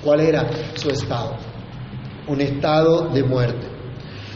cuál 0.04 0.20
era 0.20 0.50
su 0.76 0.90
estado. 0.90 1.32
Un 2.28 2.42
estado 2.42 3.10
de 3.14 3.24
muerte. 3.24 3.68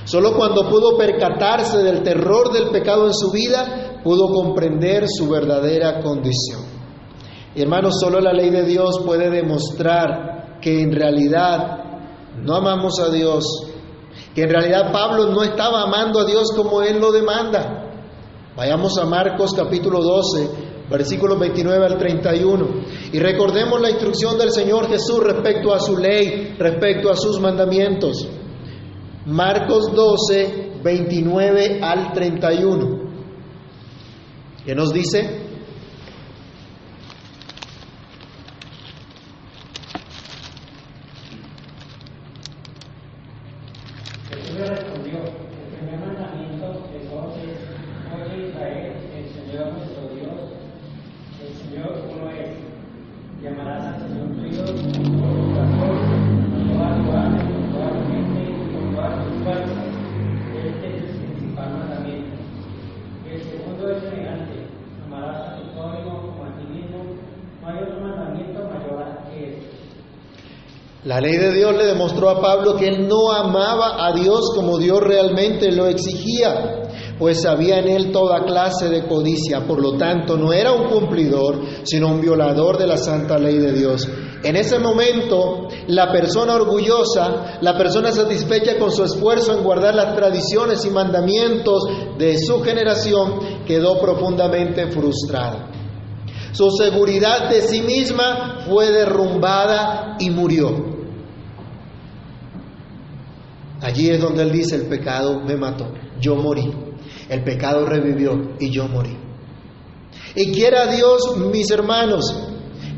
Solo 0.05 0.35
cuando 0.35 0.69
pudo 0.69 0.97
percatarse 0.97 1.83
del 1.83 2.01
terror 2.01 2.51
del 2.53 2.69
pecado 2.69 3.07
en 3.07 3.13
su 3.13 3.29
vida, 3.31 3.99
pudo 4.03 4.33
comprender 4.33 5.05
su 5.07 5.29
verdadera 5.29 6.01
condición. 6.01 6.61
hermanos, 7.55 7.99
solo 7.99 8.21
la 8.21 8.31
ley 8.31 8.49
de 8.49 8.63
Dios 8.63 9.01
puede 9.05 9.29
demostrar 9.29 10.59
que 10.61 10.81
en 10.81 10.93
realidad 10.93 11.79
no 12.41 12.55
amamos 12.55 12.99
a 12.99 13.09
Dios, 13.09 13.43
que 14.33 14.43
en 14.43 14.49
realidad 14.49 14.93
Pablo 14.93 15.25
no 15.31 15.43
estaba 15.43 15.83
amando 15.83 16.21
a 16.21 16.25
Dios 16.25 16.53
como 16.55 16.81
él 16.81 16.99
lo 16.99 17.11
demanda. 17.11 17.88
Vayamos 18.55 18.97
a 18.97 19.05
Marcos 19.05 19.53
capítulo 19.55 20.01
12, 20.01 20.49
versículos 20.89 21.39
29 21.39 21.85
al 21.85 21.97
31, 21.97 22.67
y 23.13 23.19
recordemos 23.19 23.79
la 23.79 23.91
instrucción 23.91 24.37
del 24.37 24.51
Señor 24.51 24.87
Jesús 24.89 25.19
respecto 25.23 25.73
a 25.73 25.79
su 25.79 25.97
ley, 25.97 26.55
respecto 26.57 27.09
a 27.11 27.15
sus 27.15 27.39
mandamientos. 27.39 28.27
Marcos 29.25 29.93
12, 29.93 30.81
29 30.83 31.79
al 31.81 32.11
31. 32.13 33.09
¿Qué 34.65 34.75
nos 34.75 34.91
dice? 34.91 35.48
La 71.09 71.19
ley 71.19 71.37
de 71.37 71.51
Dios 71.51 71.75
le 71.75 71.87
demostró 71.87 72.29
a 72.29 72.39
Pablo 72.39 72.75
que 72.75 72.85
él 72.85 73.07
no 73.07 73.31
amaba 73.31 74.05
a 74.05 74.13
Dios 74.13 74.51
como 74.53 74.77
Dios 74.77 74.99
realmente 75.01 75.71
lo 75.71 75.87
exigía, 75.87 76.83
pues 77.17 77.47
había 77.47 77.79
en 77.79 77.87
él 77.87 78.11
toda 78.11 78.45
clase 78.45 78.89
de 78.89 79.07
codicia, 79.07 79.65
por 79.65 79.81
lo 79.81 79.97
tanto 79.97 80.37
no 80.37 80.53
era 80.53 80.71
un 80.71 80.87
cumplidor, 80.87 81.61
sino 81.81 82.09
un 82.09 82.21
violador 82.21 82.77
de 82.77 82.85
la 82.85 82.97
santa 82.97 83.39
ley 83.39 83.57
de 83.57 83.73
Dios. 83.73 84.07
En 84.43 84.55
ese 84.55 84.77
momento, 84.77 85.69
la 85.87 86.11
persona 86.11 86.53
orgullosa, 86.53 87.57
la 87.59 87.75
persona 87.75 88.11
satisfecha 88.11 88.77
con 88.77 88.91
su 88.91 89.03
esfuerzo 89.03 89.57
en 89.57 89.63
guardar 89.63 89.95
las 89.95 90.15
tradiciones 90.15 90.85
y 90.85 90.91
mandamientos 90.91 91.85
de 92.19 92.37
su 92.37 92.61
generación, 92.61 93.63
quedó 93.65 93.99
profundamente 93.99 94.91
frustrada. 94.91 95.71
Su 96.51 96.69
seguridad 96.69 97.49
de 97.49 97.63
sí 97.63 97.81
misma 97.81 98.59
fue 98.69 98.91
derrumbada 98.91 100.17
y 100.19 100.29
murió. 100.29 100.98
Allí 103.89 104.11
es 104.11 104.21
donde 104.21 104.43
él 104.43 104.51
dice, 104.51 104.75
el 104.75 104.85
pecado 104.85 105.39
me 105.39 105.55
mató, 105.55 105.91
yo 106.21 106.35
morí. 106.35 106.71
El 107.27 107.43
pecado 107.43 107.87
revivió 107.87 108.55
y 108.59 108.69
yo 108.69 108.87
morí. 108.87 109.17
Y 110.35 110.51
quiera 110.51 110.85
Dios, 110.85 111.37
mis 111.51 111.71
hermanos, 111.71 112.23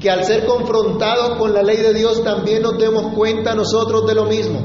que 0.02 0.10
al 0.10 0.26
ser 0.26 0.46
confrontados 0.46 1.38
con 1.38 1.54
la 1.54 1.64
ley 1.64 1.78
de 1.78 1.94
Dios 1.94 2.22
también 2.26 2.62
nos 2.62 2.78
demos 2.78 3.16
cuenta 3.16 3.56
nosotros 3.56 4.06
de 4.06 4.16
lo 4.16 4.26
mismo. 4.26 4.60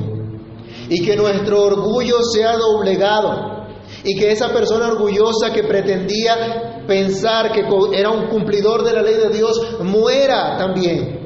Y 0.89 1.05
que 1.05 1.15
nuestro 1.15 1.63
orgullo 1.63 2.21
sea 2.25 2.57
doblegado. 2.57 3.69
Y 4.03 4.19
que 4.19 4.33
esa 4.33 4.53
persona 4.53 4.89
orgullosa 4.89 5.53
que 5.53 5.63
pretendía 5.63 6.83
pensar 6.89 7.53
que 7.53 7.63
era 7.93 8.11
un 8.11 8.27
cumplidor 8.27 8.83
de 8.83 8.93
la 8.95 9.03
ley 9.03 9.15
de 9.15 9.29
Dios 9.29 9.79
muera 9.81 10.57
también. 10.57 11.21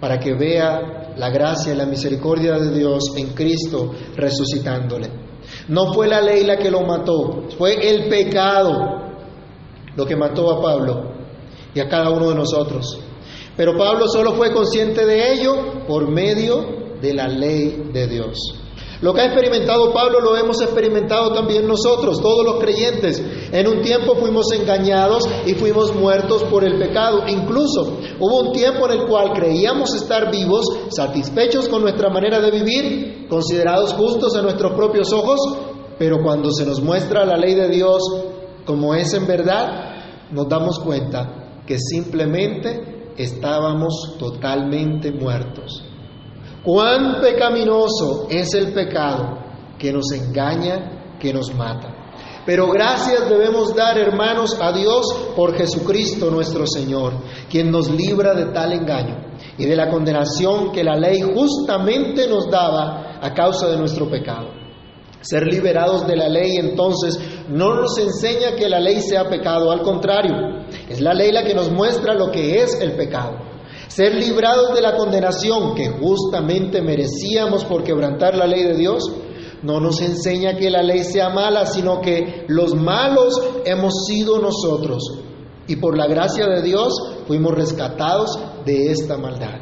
Para 0.00 0.18
que 0.18 0.32
vea 0.32 0.97
la 1.18 1.30
gracia 1.30 1.72
y 1.72 1.76
la 1.76 1.86
misericordia 1.86 2.58
de 2.58 2.76
Dios 2.76 3.12
en 3.16 3.34
Cristo 3.34 3.92
resucitándole. 4.16 5.08
No 5.68 5.92
fue 5.92 6.08
la 6.08 6.20
ley 6.20 6.44
la 6.44 6.56
que 6.56 6.70
lo 6.70 6.82
mató, 6.82 7.44
fue 7.56 7.74
el 7.88 8.08
pecado 8.08 8.98
lo 9.96 10.06
que 10.06 10.16
mató 10.16 10.50
a 10.50 10.62
Pablo 10.62 11.12
y 11.74 11.80
a 11.80 11.88
cada 11.88 12.10
uno 12.10 12.30
de 12.30 12.36
nosotros. 12.36 13.00
Pero 13.56 13.76
Pablo 13.76 14.06
solo 14.06 14.34
fue 14.34 14.52
consciente 14.52 15.04
de 15.04 15.32
ello 15.32 15.84
por 15.86 16.08
medio 16.08 16.96
de 17.00 17.14
la 17.14 17.26
ley 17.26 17.90
de 17.92 18.06
Dios. 18.06 18.38
Lo 19.00 19.14
que 19.14 19.20
ha 19.20 19.26
experimentado 19.26 19.92
Pablo 19.92 20.20
lo 20.20 20.36
hemos 20.36 20.60
experimentado 20.60 21.32
también 21.32 21.68
nosotros, 21.68 22.20
todos 22.20 22.44
los 22.44 22.58
creyentes. 22.58 23.22
En 23.52 23.68
un 23.68 23.80
tiempo 23.80 24.16
fuimos 24.16 24.50
engañados 24.52 25.28
y 25.46 25.54
fuimos 25.54 25.94
muertos 25.94 26.42
por 26.44 26.64
el 26.64 26.78
pecado. 26.78 27.22
Incluso 27.28 27.98
hubo 28.18 28.40
un 28.40 28.52
tiempo 28.52 28.86
en 28.86 29.00
el 29.00 29.06
cual 29.06 29.32
creíamos 29.34 29.94
estar 29.94 30.32
vivos, 30.32 30.64
satisfechos 30.90 31.68
con 31.68 31.82
nuestra 31.82 32.10
manera 32.10 32.40
de 32.40 32.50
vivir, 32.50 33.28
considerados 33.28 33.92
justos 33.94 34.34
a 34.34 34.42
nuestros 34.42 34.72
propios 34.72 35.12
ojos, 35.12 35.38
pero 35.96 36.22
cuando 36.22 36.50
se 36.50 36.66
nos 36.66 36.80
muestra 36.80 37.24
la 37.24 37.36
ley 37.36 37.54
de 37.54 37.68
Dios 37.68 38.02
como 38.64 38.94
es 38.94 39.14
en 39.14 39.26
verdad, 39.26 40.28
nos 40.30 40.48
damos 40.48 40.78
cuenta 40.80 41.62
que 41.66 41.78
simplemente 41.78 43.12
estábamos 43.16 44.16
totalmente 44.18 45.10
muertos. 45.10 45.87
Cuán 46.62 47.20
pecaminoso 47.20 48.26
es 48.28 48.52
el 48.54 48.72
pecado 48.72 49.38
que 49.78 49.92
nos 49.92 50.10
engaña, 50.12 51.16
que 51.20 51.32
nos 51.32 51.54
mata. 51.54 51.94
Pero 52.44 52.68
gracias 52.70 53.28
debemos 53.28 53.74
dar, 53.74 53.98
hermanos, 53.98 54.56
a 54.58 54.72
Dios 54.72 55.04
por 55.36 55.54
Jesucristo 55.54 56.30
nuestro 56.30 56.66
Señor, 56.66 57.12
quien 57.50 57.70
nos 57.70 57.90
libra 57.90 58.34
de 58.34 58.46
tal 58.46 58.72
engaño 58.72 59.34
y 59.58 59.66
de 59.66 59.76
la 59.76 59.90
condenación 59.90 60.72
que 60.72 60.82
la 60.82 60.96
ley 60.96 61.20
justamente 61.20 62.26
nos 62.26 62.48
daba 62.50 63.18
a 63.20 63.34
causa 63.34 63.68
de 63.68 63.76
nuestro 63.76 64.08
pecado. 64.08 64.48
Ser 65.20 65.42
liberados 65.46 66.06
de 66.06 66.16
la 66.16 66.28
ley 66.28 66.56
entonces 66.56 67.18
no 67.48 67.74
nos 67.74 67.98
enseña 67.98 68.54
que 68.56 68.68
la 68.68 68.80
ley 68.80 69.00
sea 69.00 69.28
pecado, 69.28 69.70
al 69.70 69.82
contrario, 69.82 70.64
es 70.88 71.00
la 71.00 71.12
ley 71.12 71.32
la 71.32 71.44
que 71.44 71.54
nos 71.54 71.70
muestra 71.70 72.14
lo 72.14 72.30
que 72.30 72.62
es 72.62 72.80
el 72.80 72.92
pecado. 72.92 73.36
Ser 73.88 74.14
librados 74.14 74.74
de 74.74 74.82
la 74.82 74.96
condenación 74.96 75.74
que 75.74 75.88
justamente 75.88 76.82
merecíamos 76.82 77.64
por 77.64 77.82
quebrantar 77.82 78.36
la 78.36 78.46
ley 78.46 78.62
de 78.64 78.74
Dios, 78.74 79.02
no 79.62 79.80
nos 79.80 80.00
enseña 80.00 80.56
que 80.56 80.70
la 80.70 80.82
ley 80.82 81.02
sea 81.02 81.30
mala, 81.30 81.66
sino 81.66 82.00
que 82.00 82.44
los 82.48 82.74
malos 82.74 83.34
hemos 83.64 84.06
sido 84.06 84.38
nosotros. 84.38 85.02
Y 85.66 85.76
por 85.76 85.96
la 85.96 86.06
gracia 86.06 86.46
de 86.46 86.62
Dios 86.62 86.94
fuimos 87.26 87.54
rescatados 87.54 88.38
de 88.64 88.92
esta 88.92 89.16
maldad. 89.16 89.60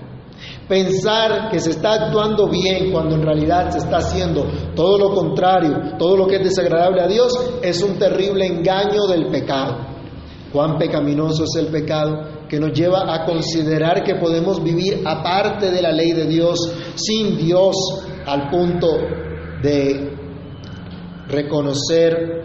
Pensar 0.68 1.48
que 1.50 1.60
se 1.60 1.70
está 1.70 1.92
actuando 1.92 2.48
bien 2.48 2.90
cuando 2.90 3.14
en 3.14 3.22
realidad 3.22 3.70
se 3.70 3.78
está 3.78 3.98
haciendo 3.98 4.44
todo 4.74 4.98
lo 4.98 5.14
contrario, 5.14 5.96
todo 5.98 6.16
lo 6.16 6.26
que 6.26 6.36
es 6.36 6.44
desagradable 6.44 7.00
a 7.00 7.06
Dios, 7.06 7.32
es 7.62 7.82
un 7.82 7.98
terrible 7.98 8.46
engaño 8.46 9.06
del 9.06 9.28
pecado. 9.28 9.86
Cuán 10.52 10.76
pecaminoso 10.78 11.44
es 11.44 11.54
el 11.56 11.68
pecado 11.68 12.36
que 12.48 12.61
nos 12.61 12.72
lleva 12.72 13.14
a 13.14 13.24
considerar 13.24 14.04
que 14.04 14.16
podemos 14.16 14.62
vivir 14.62 15.02
aparte 15.04 15.70
de 15.70 15.82
la 15.82 15.92
ley 15.92 16.12
de 16.12 16.26
Dios, 16.26 16.59
sin 16.94 17.37
Dios, 17.37 17.74
al 18.26 18.50
punto 18.50 18.88
de 19.62 20.12
reconocer 21.28 22.44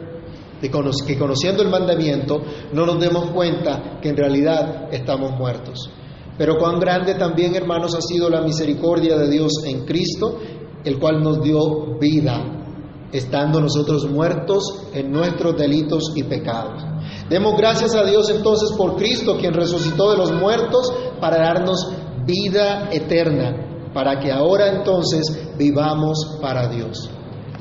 que 0.62 1.18
conociendo 1.18 1.64
el 1.64 1.70
mandamiento 1.70 2.44
no 2.74 2.86
nos 2.86 3.00
demos 3.00 3.32
cuenta 3.32 4.00
que 4.00 4.10
en 4.10 4.18
realidad 4.18 4.90
estamos 4.92 5.32
muertos. 5.32 5.90
Pero 6.38 6.58
cuán 6.58 6.80
grande 6.80 7.16
también, 7.16 7.56
hermanos, 7.56 7.96
ha 7.96 8.02
sido 8.02 8.30
la 8.30 8.42
misericordia 8.42 9.18
de 9.18 9.30
Dios 9.30 9.64
en 9.66 9.86
Cristo, 9.86 10.40
el 10.84 11.00
cual 11.00 11.22
nos 11.22 11.42
dio 11.42 11.98
vida 12.00 12.61
estando 13.12 13.60
nosotros 13.60 14.10
muertos 14.10 14.88
en 14.94 15.12
nuestros 15.12 15.58
delitos 15.58 16.14
y 16.16 16.24
pecados. 16.24 16.84
Demos 17.30 17.56
gracias 17.58 17.96
a 17.96 18.04
Dios 18.04 18.30
entonces 18.30 18.72
por 18.78 18.96
Cristo, 18.96 19.38
quien 19.38 19.54
resucitó 19.54 20.12
de 20.12 20.18
los 20.18 20.32
muertos 20.34 20.94
para 21.20 21.38
darnos 21.38 21.92
vida 22.26 22.90
eterna, 22.92 23.90
para 23.94 24.20
que 24.20 24.32
ahora 24.32 24.68
entonces 24.68 25.56
vivamos 25.58 26.38
para 26.42 26.68
Dios. 26.68 27.10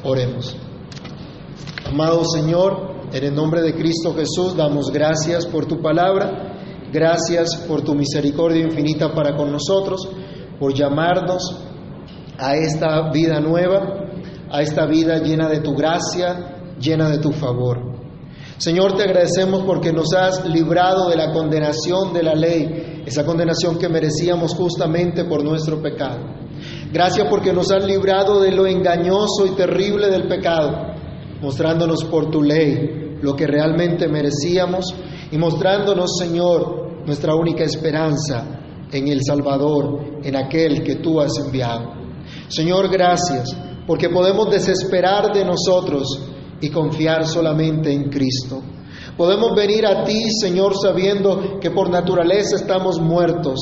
Oremos. 0.05 0.57
Amado 1.87 2.25
Señor, 2.25 2.91
en 3.13 3.25
el 3.25 3.35
nombre 3.35 3.63
de 3.63 3.75
Cristo 3.75 4.15
Jesús 4.15 4.57
damos 4.57 4.91
gracias 4.91 5.47
por 5.47 5.67
tu 5.67 5.81
palabra, 5.81 6.55
gracias 6.93 7.57
por 7.67 7.83
tu 7.83 7.95
misericordia 7.95 8.63
infinita 8.63 9.13
para 9.13 9.37
con 9.37 9.51
nosotros, 9.51 10.09
por 10.59 10.73
llamarnos 10.75 11.43
a 12.39 12.57
esta 12.57 13.11
vida 13.11 13.41
nueva, 13.41 14.10
a 14.51 14.63
esta 14.63 14.87
vida 14.87 15.19
llena 15.19 15.49
de 15.49 15.61
tu 15.61 15.75
gracia, 15.75 16.75
llena 16.79 17.09
de 17.09 17.19
tu 17.19 17.33
favor. 17.33 17.91
Señor, 18.59 18.95
te 18.97 19.05
agradecemos 19.05 19.63
porque 19.65 19.93
nos 19.93 20.13
has 20.13 20.45
librado 20.47 21.09
de 21.09 21.17
la 21.17 21.33
condenación 21.33 22.13
de 22.13 22.23
la 22.23 22.35
ley, 22.35 23.03
esa 23.07 23.25
condenación 23.25 23.79
que 23.79 23.89
merecíamos 23.89 24.55
justamente 24.55 25.25
por 25.25 25.43
nuestro 25.43 25.81
pecado. 25.81 26.19
Gracias 26.93 27.27
porque 27.31 27.53
nos 27.53 27.71
has 27.71 27.85
librado 27.87 28.41
de 28.41 28.51
lo 28.51 28.67
engañoso 28.67 29.47
y 29.47 29.55
terrible 29.57 30.09
del 30.09 30.29
pecado, 30.29 30.95
mostrándonos 31.41 32.05
por 32.05 32.31
tu 32.31 32.43
ley 32.43 33.19
lo 33.23 33.35
que 33.35 33.47
realmente 33.47 34.09
merecíamos 34.09 34.95
y 35.31 35.39
mostrándonos, 35.39 36.19
Señor, 36.19 37.07
nuestra 37.07 37.35
única 37.35 37.65
esperanza 37.65 38.45
en 38.93 39.09
el 39.09 39.21
Salvador, 39.23 40.21
en 40.23 40.37
aquel 40.37 40.83
que 40.83 40.97
tú 40.97 41.21
has 41.21 41.33
enviado. 41.39 41.95
Señor, 42.49 42.91
gracias 42.91 43.57
porque 43.91 44.09
podemos 44.09 44.49
desesperar 44.49 45.33
de 45.35 45.45
nosotros 45.45 46.07
y 46.61 46.71
confiar 46.71 47.27
solamente 47.27 47.93
en 47.93 48.09
Cristo. 48.09 48.63
Podemos 49.17 49.53
venir 49.57 49.85
a 49.85 50.05
ti, 50.05 50.31
Señor, 50.31 50.75
sabiendo 50.81 51.59
que 51.61 51.73
por 51.73 51.91
naturaleza 51.91 52.55
estamos 52.55 53.01
muertos, 53.01 53.59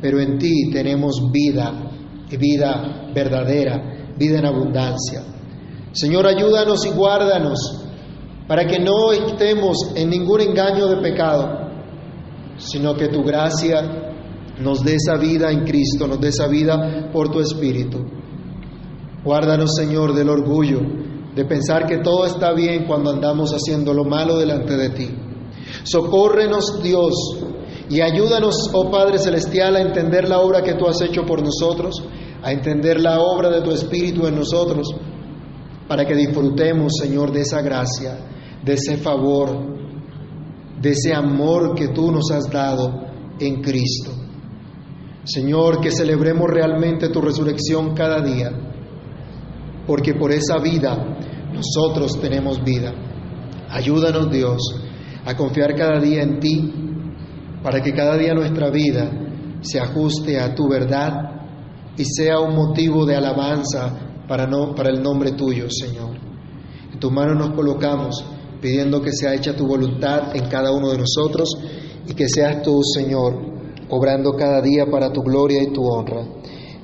pero 0.00 0.20
en 0.20 0.38
ti 0.38 0.70
tenemos 0.70 1.16
vida 1.32 1.72
y 2.30 2.36
vida 2.36 3.10
verdadera, 3.12 4.14
vida 4.16 4.38
en 4.38 4.46
abundancia. 4.46 5.24
Señor, 5.90 6.28
ayúdanos 6.28 6.86
y 6.86 6.90
guárdanos 6.90 7.84
para 8.46 8.64
que 8.64 8.78
no 8.78 9.10
estemos 9.10 9.76
en 9.96 10.10
ningún 10.10 10.40
engaño 10.40 10.86
de 10.86 11.02
pecado, 11.02 11.68
sino 12.58 12.94
que 12.94 13.08
tu 13.08 13.24
gracia 13.24 14.12
nos 14.60 14.84
dé 14.84 14.94
esa 14.94 15.16
vida 15.16 15.50
en 15.50 15.64
Cristo, 15.64 16.06
nos 16.06 16.20
dé 16.20 16.28
esa 16.28 16.46
vida 16.46 17.10
por 17.12 17.28
tu 17.32 17.40
Espíritu. 17.40 18.18
Guárdanos, 19.24 19.74
Señor, 19.74 20.14
del 20.14 20.28
orgullo, 20.28 20.80
de 21.34 21.44
pensar 21.44 21.86
que 21.86 21.98
todo 21.98 22.26
está 22.26 22.52
bien 22.52 22.84
cuando 22.86 23.10
andamos 23.10 23.52
haciendo 23.52 23.92
lo 23.92 24.04
malo 24.04 24.38
delante 24.38 24.76
de 24.76 24.90
ti. 24.90 25.08
Socórrenos, 25.82 26.82
Dios, 26.82 27.14
y 27.90 28.00
ayúdanos, 28.00 28.70
oh 28.72 28.90
Padre 28.90 29.18
Celestial, 29.18 29.76
a 29.76 29.80
entender 29.80 30.28
la 30.28 30.40
obra 30.40 30.62
que 30.62 30.74
tú 30.74 30.86
has 30.86 31.00
hecho 31.00 31.24
por 31.24 31.42
nosotros, 31.42 32.02
a 32.42 32.52
entender 32.52 33.00
la 33.00 33.20
obra 33.20 33.50
de 33.50 33.60
tu 33.62 33.70
Espíritu 33.70 34.26
en 34.26 34.36
nosotros, 34.36 34.88
para 35.88 36.04
que 36.04 36.14
disfrutemos, 36.14 36.92
Señor, 37.00 37.32
de 37.32 37.40
esa 37.40 37.60
gracia, 37.60 38.18
de 38.62 38.74
ese 38.74 38.98
favor, 38.98 39.78
de 40.80 40.90
ese 40.90 41.12
amor 41.12 41.74
que 41.74 41.88
tú 41.88 42.12
nos 42.12 42.30
has 42.30 42.48
dado 42.50 43.06
en 43.40 43.62
Cristo. 43.62 44.12
Señor, 45.24 45.80
que 45.80 45.90
celebremos 45.90 46.48
realmente 46.48 47.08
tu 47.08 47.20
resurrección 47.20 47.94
cada 47.94 48.20
día 48.20 48.67
porque 49.88 50.12
por 50.12 50.30
esa 50.30 50.58
vida 50.58 51.16
nosotros 51.50 52.20
tenemos 52.20 52.62
vida. 52.62 52.92
Ayúdanos 53.70 54.30
Dios 54.30 54.58
a 55.24 55.34
confiar 55.34 55.74
cada 55.74 55.98
día 55.98 56.22
en 56.22 56.38
ti, 56.38 56.74
para 57.62 57.80
que 57.80 57.94
cada 57.94 58.18
día 58.18 58.34
nuestra 58.34 58.70
vida 58.70 59.10
se 59.62 59.80
ajuste 59.80 60.38
a 60.38 60.54
tu 60.54 60.68
verdad 60.68 61.12
y 61.96 62.04
sea 62.04 62.38
un 62.38 62.54
motivo 62.54 63.06
de 63.06 63.16
alabanza 63.16 64.24
para, 64.28 64.44
el 64.44 65.02
nombre 65.02 65.32
tuyo, 65.32 65.70
Señor. 65.70 66.16
En 66.92 67.00
tus 67.00 67.10
manos 67.10 67.38
nos 67.38 67.56
colocamos 67.56 68.22
pidiendo 68.60 69.00
que 69.00 69.12
sea 69.12 69.34
hecha 69.34 69.56
tu 69.56 69.66
voluntad 69.66 70.36
en 70.36 70.48
cada 70.48 70.70
uno 70.70 70.90
de 70.90 70.98
nosotros 70.98 71.48
y 72.06 72.12
que 72.12 72.28
seas 72.28 72.60
tú, 72.62 72.82
Señor, 72.82 73.34
obrando 73.88 74.34
cada 74.36 74.60
día 74.60 74.84
para 74.90 75.10
tu 75.10 75.22
gloria 75.22 75.62
y 75.62 75.72
tu 75.72 75.82
honra. 75.82 76.26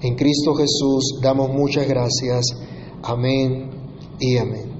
En 0.00 0.14
Cristo 0.16 0.54
Jesús 0.54 1.20
damos 1.22 1.50
muchas 1.50 1.86
gracias. 1.86 2.73
Amén 3.06 3.68
y 4.18 4.38
amén. 4.38 4.73